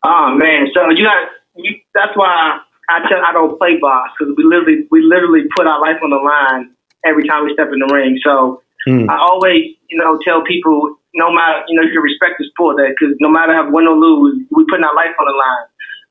[0.05, 4.35] Oh man, so you got you, that's why I tell I don't play box because
[4.37, 7.81] we literally we literally put our life on the line every time we step in
[7.81, 8.19] the ring.
[8.23, 9.09] So mm.
[9.09, 12.93] I always, you know, tell people no matter, you know, you respect the sport that
[12.93, 15.67] because no matter how win or lose, we putting our life on the line.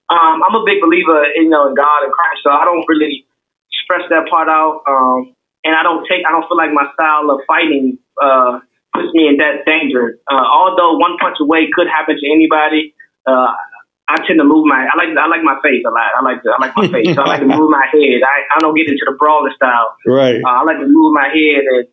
[0.09, 3.25] Um, I'm a big believer, you know, in God and Christ, so I don't really
[3.85, 4.81] stress that part out.
[4.85, 5.33] Um,
[5.65, 8.61] and I don't take, I don't feel like my style of fighting uh,
[8.93, 10.17] puts me in that danger.
[10.29, 12.93] Uh, although one punch away could happen to anybody,
[13.25, 13.53] uh,
[14.07, 14.85] I tend to move my.
[14.85, 16.13] I like I like my face a lot.
[16.13, 17.15] I like to, I like my face.
[17.15, 18.21] so I like to move my head.
[18.21, 19.97] I, I don't get into the brawler style.
[20.05, 20.37] Right.
[20.37, 21.87] Uh, I like to move my head, and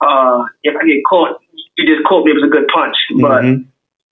[0.00, 1.39] uh, if I get caught,
[1.80, 2.32] you just caught me.
[2.32, 3.42] It was a good punch, but.
[3.42, 3.68] Mm-hmm.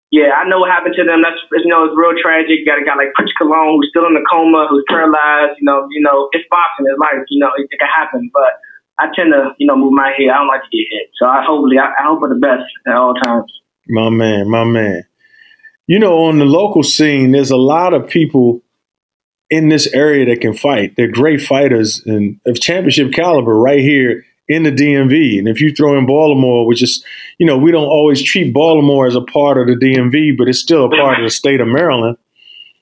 [0.07, 1.19] Yeah, I know what happened to them.
[1.19, 2.63] That's you know it's real tragic.
[2.63, 5.59] You got a guy like Prichard Colón who's still in the coma, who's paralyzed.
[5.59, 6.87] You know, you know it's boxing.
[6.87, 7.27] It's life.
[7.27, 8.31] You know, it, it can happen.
[8.31, 8.55] But
[8.99, 10.31] I tend to, you know, move my head.
[10.31, 11.11] I don't like to get hit.
[11.19, 13.51] So I hopefully, I, I hope for the best at all times.
[13.87, 15.03] My man, my man.
[15.87, 18.63] You know, on the local scene, there's a lot of people
[19.49, 20.95] in this area that can fight.
[20.97, 25.39] They're great fighters and of championship caliber right here in the DMV.
[25.39, 27.03] And if you throw in Baltimore, which is,
[27.37, 30.59] you know, we don't always treat Baltimore as a part of the DMV, but it's
[30.59, 32.17] still a part of the state of Maryland.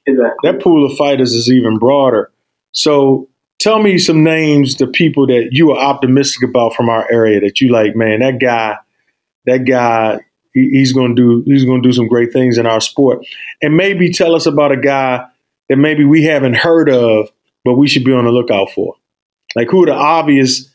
[0.05, 0.51] Exactly.
[0.51, 2.31] That pool of fighters is even broader.
[2.71, 7.39] So tell me some names, the people that you are optimistic about from our area
[7.39, 8.77] that you like, man, that guy,
[9.45, 10.19] that guy,
[10.53, 13.25] he, he's going to do, he's going to do some great things in our sport.
[13.61, 15.25] And maybe tell us about a guy
[15.69, 17.29] that maybe we haven't heard of,
[17.63, 18.95] but we should be on the lookout for.
[19.55, 20.69] Like who are the obvious,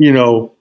[0.00, 0.56] you know,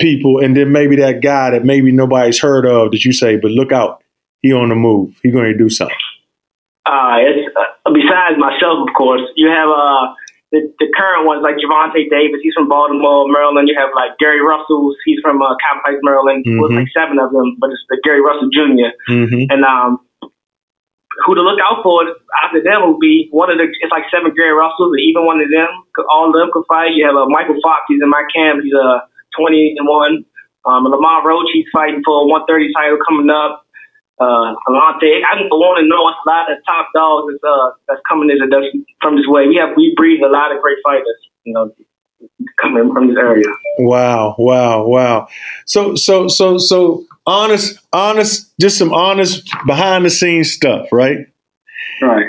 [0.00, 3.50] people, and then maybe that guy that maybe nobody's heard of that you say, but
[3.50, 4.04] look out,
[4.40, 5.18] he on the move.
[5.20, 5.98] He going to do something.
[6.86, 10.14] Uh, it's, uh, besides myself, of course, you have uh,
[10.54, 13.66] the, the current ones like Gervonta Davis, he's from Baltimore, Maryland.
[13.66, 16.46] You have like Gary Russell, he's from uh, Heights, Maryland.
[16.46, 16.78] Mm-hmm.
[16.78, 19.50] Like seven of them, but it's the Gary Russell junior mm-hmm.
[19.50, 19.98] And um,
[21.22, 22.02] who to look out for
[22.42, 23.70] after them will be one of the.
[23.70, 25.70] It's like seven Gary Russells, and even one of them.
[26.10, 26.98] All of them could fight.
[26.98, 28.62] You have uh, Mykal Fox, he's in my camp.
[28.62, 30.24] He's a uh, 20 and one.
[30.64, 33.64] Um, Lamont Roach, he's fighting for a 130 title coming up
[34.20, 35.22] uh, Alante.
[35.26, 38.70] I go on know a lot of top dogs that's, uh, that's coming this, that's
[39.02, 39.46] from this way.
[39.48, 41.74] We have we breed a lot of great fighters, you know,
[42.60, 43.46] coming from this area.
[43.78, 45.28] Wow, wow, wow.
[45.66, 51.26] So, so, so, so honest, honest, just some honest behind the scenes stuff, right?
[52.00, 52.26] Right.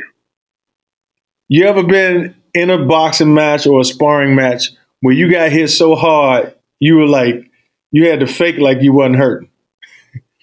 [1.47, 4.71] You ever been in a boxing match or a sparring match
[5.01, 7.51] where you got hit so hard you were like
[7.91, 9.49] you had to fake like you wasn't hurting?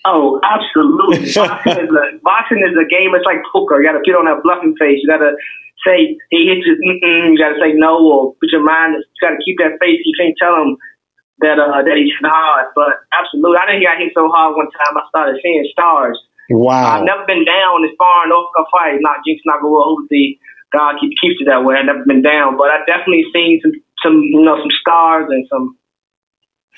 [0.05, 1.33] Oh, absolutely.
[1.35, 3.14] boxing, is a, boxing is a game.
[3.14, 3.81] It's like poker.
[3.81, 4.98] You got to put on that bluffing face.
[5.02, 5.37] You got to
[5.86, 6.78] say he hits you.
[6.78, 8.96] You got to say no, or put your mind.
[8.98, 10.00] You got to keep that face.
[10.02, 10.78] You can't tell him
[11.42, 12.72] that uh, that he's hard.
[12.74, 14.96] But absolutely, I didn't get hit so hard one time.
[14.96, 16.18] I started seeing stars.
[16.50, 16.98] Wow.
[16.98, 18.98] I've never been down as far in a fight.
[19.00, 20.38] Not jinx, not go hopefully
[20.72, 21.76] God keep, keeps you that way.
[21.76, 25.46] I've never been down, but I've definitely seen some some you know some stars and
[25.48, 25.76] some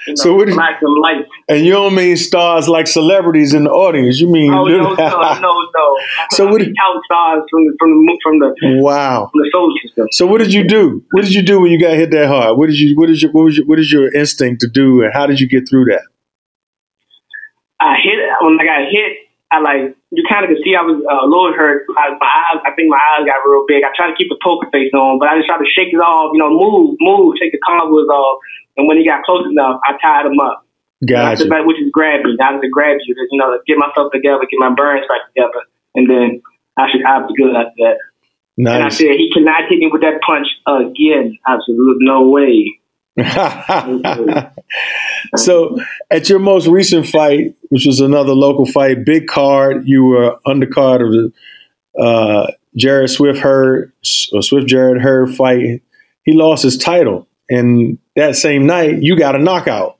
[0.08, 1.26] know, so what is, light.
[1.48, 4.20] And you don't mean stars like celebrities in the audience.
[4.20, 5.98] You mean oh, no, no, no, no.
[6.30, 6.58] so what?
[6.58, 10.06] Did, count stars from the, from the from the wow from the solar system.
[10.12, 11.04] So what did you do?
[11.12, 12.58] What did you do when you got hit that hard?
[12.58, 15.02] What did you what did you what was your, what is your instinct to do,
[15.02, 16.02] and how did you get through that?
[17.80, 19.18] I hit when I got hit.
[19.50, 21.84] I like you kind of could see I was uh, a little hurt.
[21.98, 23.82] I, my eyes, I think my eyes got real big.
[23.82, 26.02] I tried to keep a poker face on, but I just tried to shake it
[26.02, 26.32] off.
[26.32, 28.38] You know, move, move, shake the cobwebs off.
[28.78, 30.64] And when he got close enough, I tied him up.
[31.04, 31.46] Gotcha.
[31.46, 32.38] Back, which is grab me.
[32.40, 36.08] I to grab you, you know, get myself together, get my burns back together, and
[36.08, 36.42] then
[36.78, 37.98] I should have be good after that.
[38.56, 38.74] Nice.
[38.74, 41.36] And I said he cannot hit me with that punch again.
[41.46, 42.78] Absolutely no way.
[45.36, 45.78] so,
[46.10, 51.04] at your most recent fight, which was another local fight, big card, you were undercard
[51.04, 51.32] of the
[52.02, 53.92] uh, Jarrett Swift Hurd
[54.32, 55.82] or Swift Jarrett Hurd fight.
[56.24, 59.98] He lost his title, and that same night you got a knockout.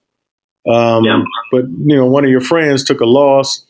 [0.66, 1.22] Um, yeah.
[1.52, 3.64] But you know, one of your friends took a loss.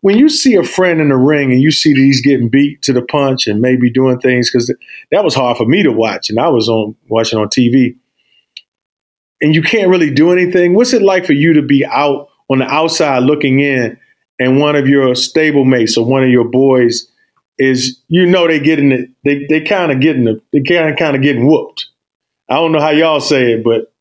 [0.00, 2.82] When you see a friend in the ring and you see that he's getting beat
[2.82, 4.72] to the punch and maybe doing things because
[5.10, 7.96] that was hard for me to watch, and I was on watching on TV,
[9.40, 10.74] and you can't really do anything.
[10.74, 13.98] What's it like for you to be out on the outside looking in,
[14.38, 17.08] and one of your stablemates or one of your boys
[17.58, 20.96] is you know they getting it, they they kind of getting it, they kind of
[20.96, 21.86] kind of getting whooped.
[22.48, 23.92] I don't know how y'all say it, but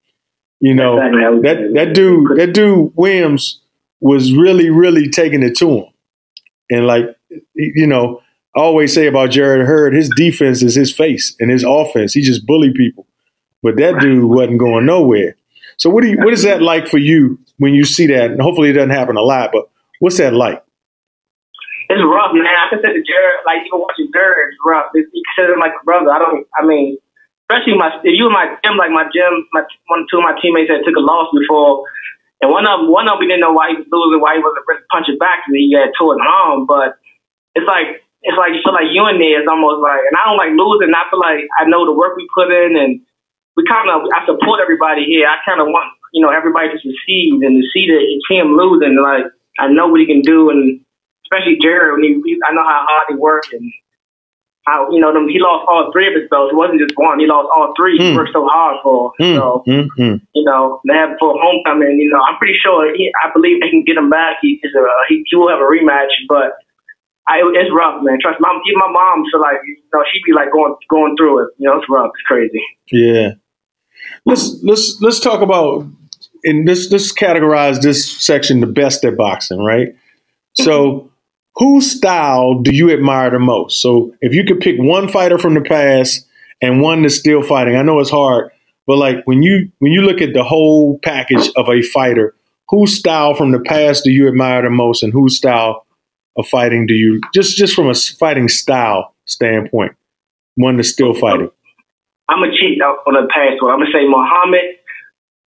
[0.60, 0.96] you know
[1.42, 3.62] that that dude that dude Williams
[4.00, 5.86] was really really taking it to him,
[6.70, 7.06] and like
[7.54, 8.22] you know
[8.56, 12.22] I always say about Jarrett Hurd, his defense is his face, and his offense he
[12.22, 13.07] just bully people,
[13.64, 15.36] but that dude wasn't going nowhere.
[15.78, 18.32] So what do you what is that like for you when you see that?
[18.32, 20.64] And hopefully it doesn't happen a lot, but what's that like?
[21.90, 22.52] It's rough, man.
[22.52, 24.92] I consider Jarrett like even watching Jarrett, it's rough.
[24.94, 26.12] He consider him like a brother.
[26.12, 26.44] I don't.
[26.60, 26.98] I mean,
[27.48, 30.36] especially my if you were my gym, like my gym, my one two of my
[30.42, 31.88] teammates that took a loss before,
[32.42, 34.36] And one of them, one of them, we didn't know why he was losing, why
[34.36, 36.68] he wasn't really punching back because he had tore his arm.
[36.68, 37.00] But
[37.56, 40.28] it's like it's like you feel like you in there is almost like, and I
[40.28, 40.92] don't like losing.
[40.92, 43.00] I feel like I know the work we put in, and
[43.58, 45.26] we kind of I support everybody here.
[45.26, 48.56] I kind of want you know everybody to succeed and to see that see him
[48.56, 49.02] losing.
[49.02, 49.26] Like
[49.60, 50.80] I know what he can do, and
[51.26, 51.98] especially Jarrett.
[51.98, 53.66] When he, I know how hard he worked and
[54.70, 56.54] how you know them, he lost all three of his belts.
[56.54, 57.98] It wasn't just one; he lost all three.
[57.98, 58.02] Mm.
[58.02, 58.18] He hmm.
[58.22, 59.12] worked so hard for.
[59.20, 59.36] Mm.
[59.36, 60.22] So mm-hmm.
[60.38, 61.98] you know they have for homecoming.
[61.98, 62.94] You know I'm pretty sure.
[62.94, 64.38] He, I believe they can get him back.
[64.46, 66.62] He, a, he, he will have a rematch, but.
[67.30, 68.20] I, it's rough, man.
[68.22, 68.48] Trust me.
[68.48, 71.50] Even my mom, so like, you know, she'd be like going going through it.
[71.58, 72.12] You know, it's rough.
[72.16, 72.64] It's crazy.
[72.90, 73.32] Yeah.
[74.26, 75.88] Let's let's let's talk about
[76.44, 79.96] in this let's categorize this section the best at boxing, right?
[80.54, 81.10] So
[81.56, 83.82] whose style do you admire the most?
[83.82, 86.26] So if you could pick one fighter from the past
[86.62, 88.52] and one that's still fighting, I know it's hard,
[88.86, 92.36] but like when you when you look at the whole package of a fighter,
[92.70, 95.86] whose style from the past do you admire the most, and whose style
[96.38, 99.96] of fighting do you just just from a fighting style standpoint,
[100.56, 101.52] one that's still fighting?
[102.30, 103.72] I'm gonna cheat on the password.
[103.72, 104.78] I'm gonna say Muhammad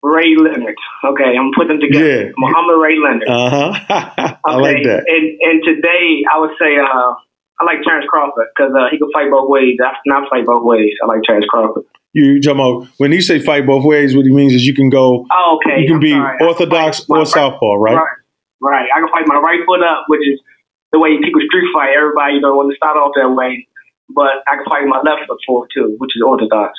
[0.02, 0.78] Ray Leonard.
[1.04, 2.30] Okay, I'm gonna put them together.
[2.30, 2.32] Yeah.
[2.38, 3.28] Muhammad Ray Leonard.
[3.28, 4.36] Uh huh.
[4.44, 5.04] I like that.
[5.06, 7.14] And and today I would say uh,
[7.58, 9.76] I like Terrence Crawford because uh, he can fight both ways.
[9.82, 10.94] I not fight both ways.
[11.02, 11.84] I like Terrence Crawford.
[12.12, 14.16] You talking about when he say fight both ways?
[14.16, 15.26] What he means is you can go.
[15.30, 15.82] Oh, okay.
[15.82, 16.38] You can I'm be sorry.
[16.40, 17.94] orthodox or right, southpaw, right?
[17.94, 18.16] right?
[18.60, 18.88] Right.
[18.94, 20.40] I can fight my right foot up, which is
[20.92, 21.94] the way people street fight.
[21.94, 23.67] Everybody, you know, want to start off that way.
[24.08, 26.78] But I can fight my left foot forward too, which is orthodox.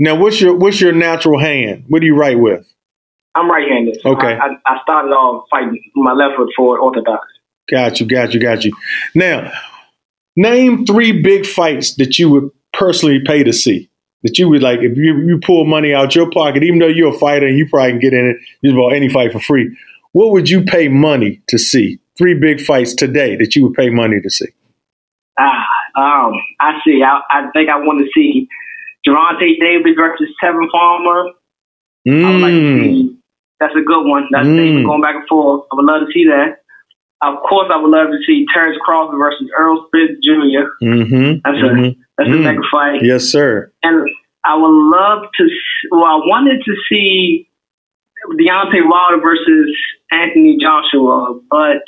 [0.00, 1.84] Now, what's your what's your natural hand?
[1.88, 2.66] What do you write with?
[3.34, 4.00] I'm right-handed.
[4.04, 4.36] Okay.
[4.36, 7.24] I, I, started off fighting my left foot forward orthodox.
[7.70, 8.74] Got you, got you, got you.
[9.14, 9.52] Now,
[10.34, 13.90] name three big fights that you would personally pay to see.
[14.24, 17.14] That you would like if you, you pull money out your pocket, even though you're
[17.14, 19.76] a fighter and you probably can get in it just about any fight for free.
[20.12, 22.00] What would you pay money to see?
[22.16, 24.48] Three big fights today that you would pay money to see.
[25.38, 25.64] Ah,
[25.98, 27.02] um, I see.
[27.02, 28.48] I, I think I want to see
[29.06, 31.32] Gervonta Davis versus Tevin Farmer.
[32.06, 32.40] Mm.
[32.40, 33.16] Like
[33.58, 34.28] that's a good one.
[34.30, 34.84] That's mm.
[34.84, 35.66] going back and forth.
[35.72, 36.62] I would love to see that.
[37.20, 40.70] Of course, I would love to see Terrence Crawford versus Errol Spence Jr.
[40.80, 41.40] Mm-hmm.
[41.44, 41.84] That's mm-hmm.
[41.84, 42.38] a that's mm.
[42.38, 43.02] a mega fight.
[43.02, 43.72] Yes, sir.
[43.82, 44.08] And
[44.44, 45.48] I would love to.
[45.90, 47.48] Well, I wanted to see
[48.38, 49.76] Deontay Wilder versus
[50.12, 51.82] Anthony Joshua, but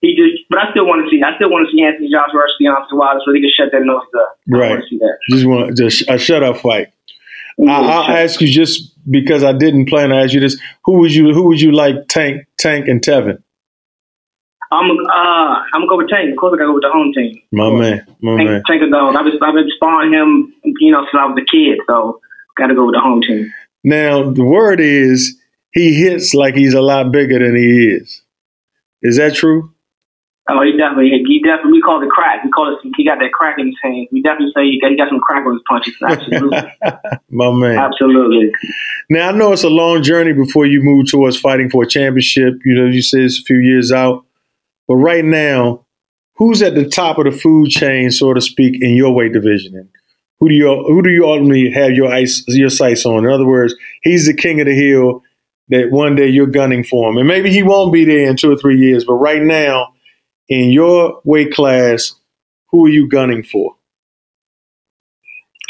[0.00, 1.22] he just, but I still want to see.
[1.22, 3.82] I still want to see Anthony Joshua versus Deontay Wilder so he can shut that
[3.82, 4.38] nose up.
[4.46, 4.66] Right.
[4.66, 5.18] I want to see that.
[5.30, 6.92] Just want just a shut up fight.
[7.58, 7.70] Mm-hmm.
[7.70, 10.60] I, will ask you just because I didn't plan to ask you this.
[10.84, 12.08] Who would you Who would you like?
[12.08, 13.42] Tank, Tank, and Tevin.
[14.72, 16.30] I'm uh I'm gonna go with Tank.
[16.30, 17.40] Of course, I gotta go with the home team.
[17.52, 18.62] My man, my Tank, man.
[18.66, 19.16] Tank a dog.
[19.16, 21.78] I've been I've been sparring him, you know, since I was a kid.
[21.86, 22.20] So
[22.56, 23.52] gotta go with the home team.
[23.84, 25.40] Now the word is
[25.72, 28.22] he hits like he's a lot bigger than he is.
[29.02, 29.72] Is that true?
[30.48, 32.44] Oh, he definitely, he definitely, we call it crack.
[32.44, 34.06] We call it, he got that crack in his hand.
[34.12, 35.96] We definitely say he got, he got some crack on his punches.
[36.00, 36.58] Absolutely.
[37.30, 37.76] My man.
[37.76, 38.52] Absolutely.
[39.10, 42.54] Now, I know it's a long journey before you move towards fighting for a championship.
[42.64, 44.24] You know, you say it's a few years out.
[44.86, 45.84] But right now,
[46.34, 49.74] who's at the top of the food chain, so to speak, in your weight division?
[49.74, 49.88] And
[50.38, 53.24] who do you who do you ultimately have your ice your sights on?
[53.24, 55.22] In other words, he's the king of the hill
[55.70, 57.16] that one day you're gunning for him.
[57.18, 59.92] And maybe he won't be there in two or three years, but right now
[60.48, 62.12] in your weight class,
[62.70, 63.76] who are you gunning for?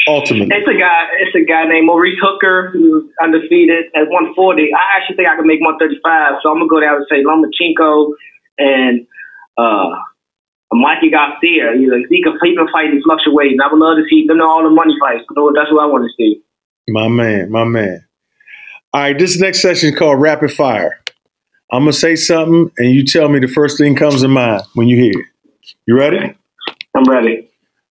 [0.07, 1.03] Ultimately, it's a guy.
[1.19, 4.71] It's a guy named Maurice Hooker who's undefeated at 140.
[4.71, 8.15] I actually think I can make 135, so I'm gonna go down and say Lomachenko
[8.57, 9.05] and
[9.57, 9.99] uh,
[10.71, 11.75] Mikey Garcia.
[11.75, 14.23] You know, he can, he can fight and fluctuate, and I would love to see
[14.25, 15.27] them all the money fights.
[15.27, 16.41] You know, That's what I want to see.
[16.87, 18.07] My man, my man.
[18.93, 21.03] All right, this next session is called Rapid Fire.
[21.71, 24.87] I'm gonna say something, and you tell me the first thing comes to mind when
[24.87, 25.75] you hear it.
[25.85, 26.35] You ready?
[26.95, 27.49] I'm ready.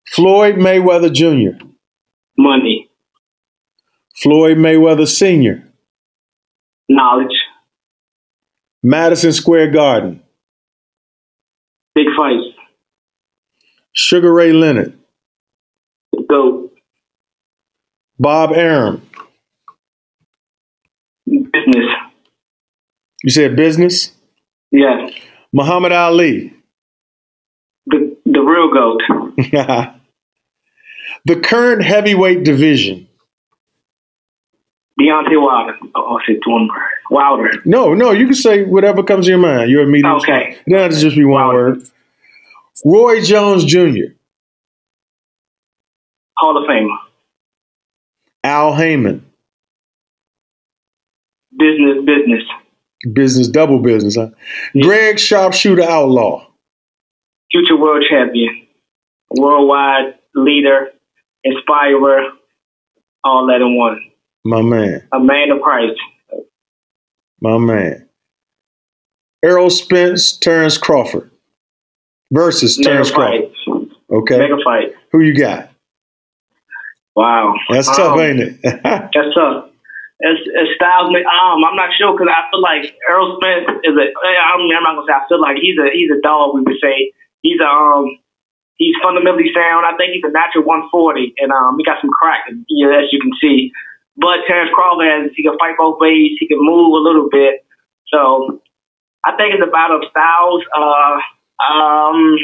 [0.08, 1.62] Floyd Mayweather Jr.
[2.38, 2.88] Money.
[4.22, 5.62] Floyd Mayweather Sr.
[6.88, 7.36] Knowledge.
[8.82, 10.22] Madison Square Garden.
[11.94, 12.40] Big fight.
[13.92, 14.96] Sugar Ray Leonard.
[16.28, 16.70] Go.
[18.18, 19.02] Bob Arum.
[21.26, 21.95] Business.
[23.26, 24.12] You said business?
[24.70, 25.12] Yes.
[25.52, 26.54] Muhammad Ali.
[27.86, 29.02] The the real goat.
[31.24, 33.08] the current heavyweight division.
[35.00, 35.76] Deontay Wilder.
[35.96, 36.80] Oh, I said one word.
[37.10, 37.50] Wilder.
[37.64, 39.72] No, no, you can say whatever comes to your mind.
[39.72, 40.08] You're immediate.
[40.18, 40.56] Okay.
[40.64, 41.70] It doesn't just be one Wilder.
[41.70, 41.82] word.
[42.84, 44.14] Roy Jones Jr.
[46.36, 46.96] Hall of Famer.
[48.44, 49.26] Al Haymon.
[51.58, 52.44] Business, business.
[53.12, 54.30] Business, double business, huh?
[54.80, 56.46] Greg Sharpshooter Outlaw.
[57.52, 58.66] Future world champion,
[59.30, 60.88] worldwide leader,
[61.44, 62.22] inspirer,
[63.22, 64.00] all that in one.
[64.44, 65.06] My man.
[65.12, 65.98] A man of Christ.
[67.40, 68.08] My man.
[69.44, 71.30] Errol Spence, Terrence Crawford
[72.32, 73.52] versus Mega Terrence Crawford.
[74.10, 74.38] Okay.
[74.38, 74.94] Mega fight.
[75.12, 75.70] Who you got?
[77.14, 77.54] Wow.
[77.70, 78.60] That's tough, Um, ain't it?
[78.82, 79.70] That's tough.
[80.20, 81.12] It's, it's Styles.
[81.12, 84.06] Um, I'm not sure because I feel like Errol Spence is a.
[84.16, 85.12] I mean, I'm not gonna say.
[85.12, 86.56] I feel like he's a he's a dog.
[86.56, 87.12] We would say
[87.42, 88.16] he's a um
[88.80, 89.84] he's fundamentally sound.
[89.84, 93.12] I think he's a natural 140, and um he got some crack, you know, as
[93.12, 93.72] you can see.
[94.16, 96.32] But Terrence Crawford has he can fight both ways.
[96.40, 97.60] He can move a little bit.
[98.08, 98.62] So
[99.24, 100.64] I think it's a battle of styles.
[100.72, 101.20] Uh,
[101.60, 102.38] um,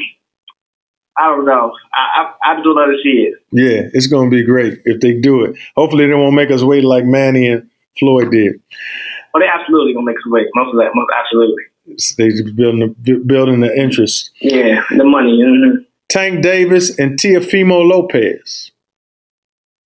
[1.19, 1.73] I don't know.
[1.95, 3.35] I I, I do to see it.
[3.51, 5.57] yeah, it's going to be great if they do it.
[5.77, 8.61] Hopefully, they won't make us wait like Manny and Floyd did.
[9.33, 10.47] But they absolutely gonna make us wait.
[10.55, 11.65] Most of that, most absolutely.
[12.19, 14.31] They building the, building the interest.
[14.41, 15.41] Yeah, the money.
[15.43, 18.71] hmm Tank Davis and Teofimo Lopez.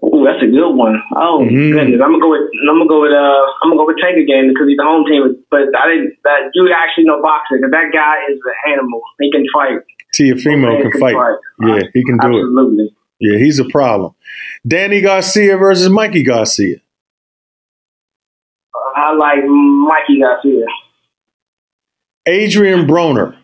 [0.04, 1.00] Ooh, that's a good one.
[1.14, 1.72] Oh Mhm.
[1.72, 4.18] goodness, I'm gonna go with I'm gonna go with uh I'm gonna go with Tank
[4.18, 5.22] again because he's the home team.
[5.50, 9.00] But I didn't that you actually know boxing because that guy is an animal.
[9.20, 9.78] He can fight.
[10.18, 11.16] Teofimo Man can fight.
[11.60, 12.42] Yeah, he can do it.
[12.42, 12.96] Absolutely.
[13.20, 14.14] Yeah, he's a problem.
[14.66, 16.76] Danny Garcia versus Mikey Garcia.
[18.94, 20.66] I like Mikey Garcia.
[22.26, 23.36] Adrian Broner.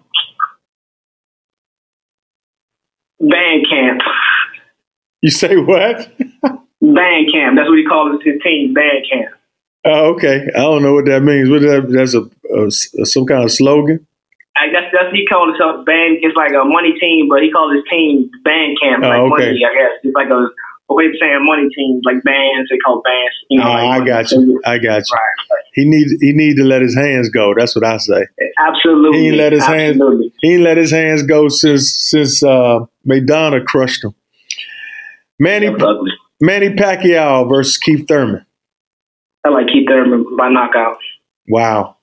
[3.21, 4.01] Band camp.
[5.21, 6.13] You say what?
[6.19, 7.57] Band camp.
[7.57, 8.75] That's what he calls his team.
[8.75, 9.35] Band camp.
[9.85, 10.49] Oh, okay.
[10.55, 11.49] I don't know what that means.
[11.49, 11.89] What that?
[11.89, 12.29] That's a,
[13.03, 14.07] a some kind of slogan.
[14.63, 16.19] I guess that's he called himself band.
[16.23, 19.03] It's like a money team, but he called his team band camp.
[19.03, 19.51] Oh, like okay.
[19.51, 20.47] money, I guess it's like a,
[20.89, 22.71] a way of saying money teams, like bands.
[22.71, 23.35] They call bands.
[23.51, 24.61] You know, Oh, like I got you.
[24.65, 25.15] I got you.
[25.19, 25.65] Right.
[25.75, 27.55] He need he need to let his hands go.
[27.59, 28.27] That's what I say.
[28.59, 29.19] Absolutely.
[29.19, 30.33] He ain't let his hands- Absolutely.
[30.41, 34.15] He ain't let his hands go since since uh, Madonna crushed him.
[35.39, 35.75] Manny.
[36.41, 38.45] Manny Pacquiao versus Keith Thurman.
[39.45, 40.97] I like Keith Thurman by knockout.
[41.49, 41.99] Wow.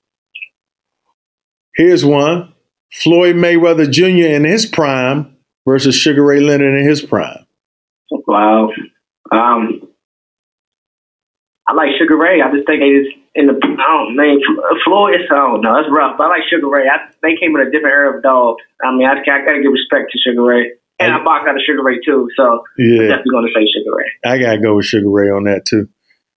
[1.76, 2.49] Here's one:
[2.92, 4.26] Floyd Mayweather Jr.
[4.34, 5.36] in his prime
[5.66, 7.46] versus Sugar Ray Leonard in his prime.
[8.26, 8.70] Wow.
[9.32, 9.88] Um,
[11.68, 12.40] I like Sugar Ray.
[12.42, 14.40] I just think they just in the I don't name
[14.84, 15.20] Floyd.
[15.30, 15.78] I don't know.
[15.78, 16.18] It's rough.
[16.18, 16.88] But I like Sugar Ray.
[16.88, 18.62] I, they came in a different era of dogs.
[18.82, 21.54] I mean, I, I got to give respect to Sugar Ray, and I box out
[21.54, 22.28] of Sugar Ray too.
[22.36, 24.10] So I'm Yeah, definitely going to say Sugar Ray.
[24.24, 25.88] I gotta go with Sugar Ray on that too.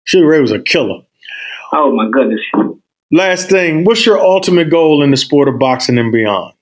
[0.04, 1.02] Sugar Ray was a killer.
[1.74, 2.42] Oh my goodness.
[3.14, 6.56] Last thing, what's your ultimate goal in the sport of boxing and beyond?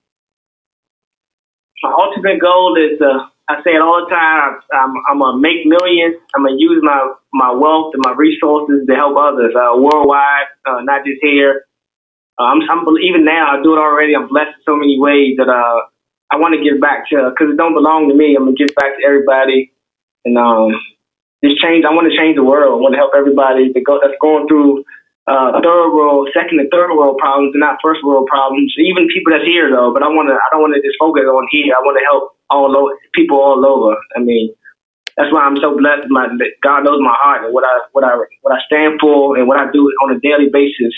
[1.82, 4.60] My ultimate goal is uh, I say it all the time.
[4.74, 6.18] I'm, I'm gonna make millions.
[6.36, 10.82] I'm gonna use my my wealth and my resources to help others uh, worldwide, uh,
[10.84, 11.68] not just here.
[12.38, 13.58] Uh, I'm, I'm even now.
[13.58, 14.14] I do it already.
[14.14, 15.88] I'm blessed in so many ways that uh,
[16.32, 18.36] I want to give back to because it don't belong to me.
[18.36, 19.72] I'm gonna give back to everybody
[20.26, 20.76] and um,
[21.46, 21.86] just change.
[21.88, 22.76] I want to change the world.
[22.76, 24.84] I want to help everybody that go, that's going through
[25.32, 28.76] uh, third world, second and third world problems, and not first world problems.
[28.78, 29.96] Even people that's here though.
[29.96, 30.36] But I want to.
[30.36, 31.72] I don't want to just focus on here.
[31.72, 33.96] I want to help all over people all over.
[34.16, 34.52] I mean,
[35.16, 36.12] that's why I'm so blessed.
[36.12, 36.28] My
[36.62, 39.56] God knows my heart and what I what I what I stand for and what
[39.56, 40.92] I do on a daily basis.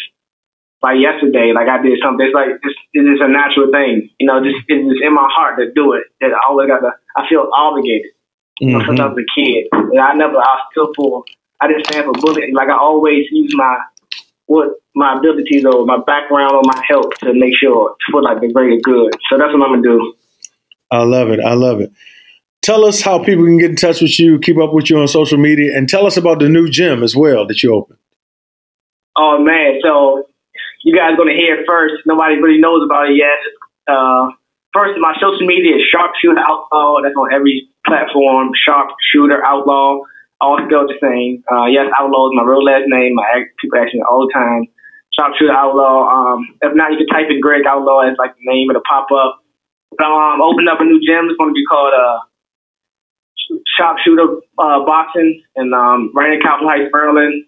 [0.82, 2.26] Like yesterday, like I did something.
[2.26, 4.44] It's like it's, it's just a natural thing, you know.
[4.44, 6.10] Just it's just in my heart to do it.
[6.20, 6.92] That I always got to.
[7.16, 8.12] I feel obligated.
[8.60, 10.38] You know, since I was a kid, and I never.
[10.38, 11.24] I still for.
[11.62, 12.54] I didn't stand for bullying.
[12.54, 13.80] Like I always use my
[14.46, 18.52] what my abilities or my background or my help to make sure for like the
[18.52, 19.14] greater good.
[19.30, 20.14] So that's what I'm gonna do.
[20.92, 21.40] I love it.
[21.40, 21.92] I love it.
[22.62, 25.08] Tell us how people can get in touch with you, keep up with you on
[25.08, 28.00] social media, and tell us about the new gym as well that you opened.
[29.18, 30.26] Oh man, so
[30.84, 32.06] you guys gonna hear it first.
[32.06, 33.40] Nobody really knows about it yet.
[33.88, 34.30] Uh,
[34.74, 37.02] first, my social media is Sharpshooter Outlaw.
[37.02, 38.52] That's on every platform.
[38.66, 40.00] Sharpshooter Outlaw.
[40.44, 41.44] All the same.
[41.48, 43.16] Uh, yes, Outlaw is my real last name.
[43.16, 44.68] I ask, people ask me all the time.
[45.16, 46.04] Sharpshooter Outlaw.
[46.04, 48.70] Um, if not, you can type in Greg Outlaw as like the name.
[48.70, 49.40] It'll pop up.
[50.04, 51.32] Um, opened up a new gym.
[51.32, 52.20] It's going to be called uh,
[53.78, 57.46] Sharpshooter uh, Boxing and um, right in Capitol Heights, Maryland.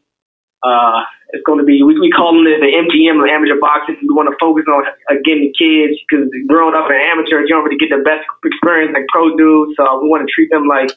[0.64, 3.98] Uh, it's going to be we, we call it the MGM or amateur boxing.
[4.02, 7.52] We want to focus on uh, getting the kids because growing up an amateur, you
[7.52, 9.74] don't really get the best experience like pro do.
[9.76, 10.96] So we want to treat them like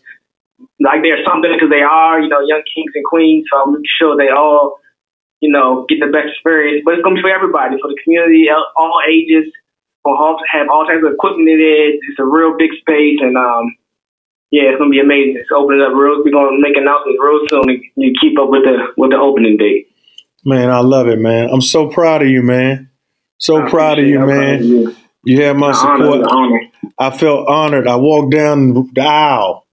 [0.81, 3.47] like they're something because they are, you know, young kings and queens.
[3.51, 4.79] So I'm sure they all,
[5.41, 6.83] you know, get the best experience.
[6.85, 9.53] But it's going to be for everybody, for the community, all- ages.
[10.05, 10.17] We'll
[10.51, 12.01] have all types of equipment in it.
[12.09, 13.77] It's a real big space, and um,
[14.51, 15.37] yeah, it's gonna be amazing.
[15.37, 16.23] It's opening up real.
[16.25, 17.69] We're gonna make announcements real soon.
[17.69, 19.89] and You keep up with the with the opening date.
[20.47, 21.51] Man, I love it, man.
[21.51, 22.89] I'm so proud of you, man.
[23.37, 24.23] So I proud of you, it.
[24.23, 24.55] I'm proud man.
[24.61, 24.97] of you.
[25.25, 26.33] You had my an honor, support.
[26.33, 26.61] honor.
[26.99, 27.87] I felt honored.
[27.87, 29.68] I walked down the aisle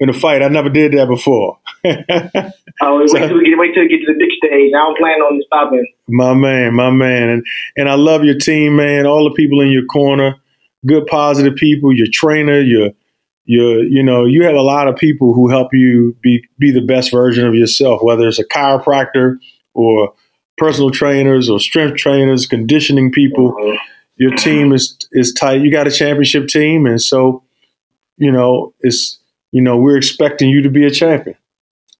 [0.00, 0.42] in a fight.
[0.42, 1.58] I never did that before.
[2.80, 4.72] Oh, wait, So- till we get, wait till we get to the big stage.
[4.72, 5.84] I don't plan on stopping.
[6.06, 7.28] my man, my man.
[7.28, 7.46] And
[7.76, 9.04] and I love your team, man.
[9.04, 10.36] All the people in your corner,
[10.86, 12.90] good positive people, your trainer, your
[13.46, 16.82] your you know, you have a lot of people who help you be be the
[16.86, 19.38] best version of yourself, whether it's a chiropractor
[19.74, 20.12] or
[20.56, 23.52] personal trainers or strength trainers, conditioning people.
[23.54, 23.76] Mm-hmm.
[24.18, 25.62] Your team is is tight.
[25.62, 27.42] You got a championship team and so
[28.18, 29.17] you know, it's
[29.52, 31.36] you know, we're expecting you to be a champion.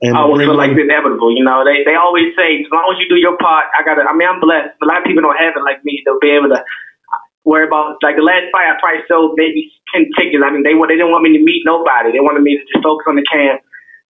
[0.01, 1.35] And I always feel like it's inevitable.
[1.35, 3.99] You know, they they always say as long as you do your part, I got
[3.99, 4.07] to.
[4.07, 4.79] I mean, I'm blessed.
[4.79, 5.99] A lot of people don't have it like me.
[6.07, 6.63] They'll be able to
[7.43, 8.71] worry about like the last fight.
[8.71, 10.39] I probably sold maybe ten tickets.
[10.39, 12.15] I mean, they they didn't want me to meet nobody.
[12.15, 13.59] They wanted me to just focus on the camp.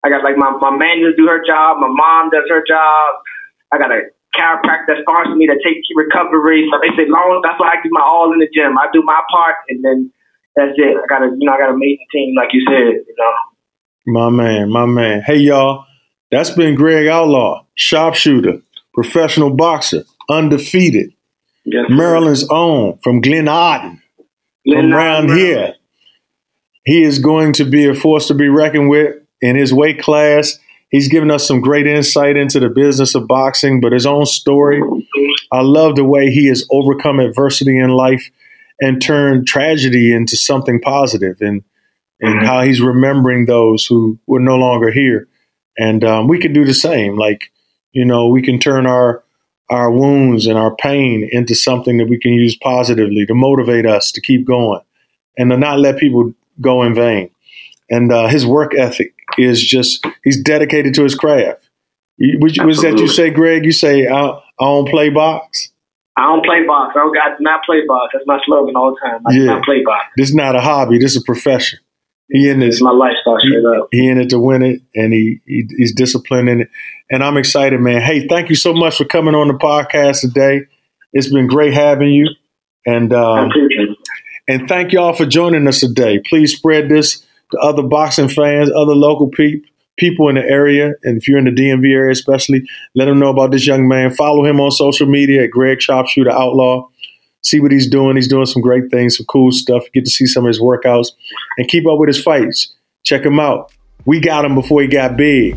[0.02, 1.78] I got like my my manager do her job.
[1.78, 3.22] My mom does her job.
[3.70, 6.66] I got a chiropractor that sponsors me to take recovery.
[6.74, 8.74] So they say, long that's why I give my all in the gym.
[8.74, 10.10] I do my part, and then
[10.56, 10.98] that's it.
[10.98, 13.06] I got a you know I got an amazing team, like you said.
[13.08, 13.32] You know.
[14.08, 15.22] My man, my man.
[15.22, 15.86] Hey, y'all.
[16.32, 18.62] That's been Greg Outlaw, sharpshooter,
[18.94, 21.14] professional boxer, undefeated,
[21.66, 24.02] Yes, Maryland's own from Glenarden,
[24.68, 25.76] from around here.
[26.84, 30.60] He is going to be a force to be reckoned with in his weight class.
[30.90, 34.82] He's given us some great insight into the business of boxing, but his own story.
[34.82, 35.32] Mm-hmm.
[35.52, 38.30] I love the way he has overcome adversity in life
[38.80, 41.64] and turn tragedy into something positive, and
[42.22, 42.46] and Mhm.
[42.46, 45.28] how he's remembering those who were no longer here.
[45.78, 47.18] And um, we can do the same.
[47.18, 47.52] Like
[47.92, 49.24] you know, we can turn our
[49.70, 54.12] our wounds and our pain into something that we can use positively to motivate us
[54.12, 54.82] to keep going
[55.38, 57.30] and to not let people go in vain.
[57.90, 61.68] And uh, his work ethic is just, he's dedicated to his craft.
[62.20, 63.66] Was that you say, Greg?
[63.66, 65.72] You say, I, I don't play box?
[66.18, 66.94] I don't play box.
[66.96, 68.14] I, don't, do not play box.
[68.14, 69.22] That's my slogan all the time.
[69.28, 69.46] I Yeah.
[69.46, 70.06] not play box.
[70.18, 71.80] This is not a hobby, this is a profession.
[72.32, 73.88] He in It's this, my lifestyle he, straight up.
[73.92, 76.70] he in it to win it, and he, he he's disciplined in it.
[77.12, 78.02] And I'm excited, man.
[78.02, 80.62] Hey, thank you so much for coming on the podcast today.
[81.14, 82.28] It's been great having you.
[82.86, 83.52] And um.
[84.48, 86.20] And thank y'all for joining us today.
[86.20, 89.62] Please spread this to other boxing fans, other local pe-
[89.98, 90.94] people in the area.
[91.04, 94.12] And if you're in the DMV area, especially, let them know about this young man.
[94.14, 96.88] Follow him on social media at Greg Sharpshooter Outlaw.
[97.42, 98.16] See what he's doing.
[98.16, 99.84] He's doing some great things, some cool stuff.
[99.86, 101.10] You get to see some of his workouts
[101.58, 102.74] and keep up with his fights.
[103.04, 103.72] Check him out.
[104.06, 105.56] We got him before he got big.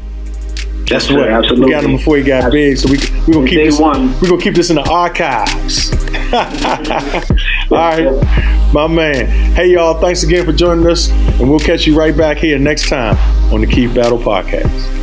[0.89, 1.19] Sir.
[1.19, 1.29] what?
[1.29, 1.67] Absolutely.
[1.67, 2.79] We got him before he got big.
[2.79, 3.79] So we we gonna keep Day this.
[3.79, 4.13] one.
[4.21, 5.93] We're gonna keep this in the archives.
[7.71, 9.27] All right, my man.
[9.55, 12.89] Hey y'all, thanks again for joining us, and we'll catch you right back here next
[12.89, 13.17] time
[13.53, 14.98] on the Keith Battle Podcast.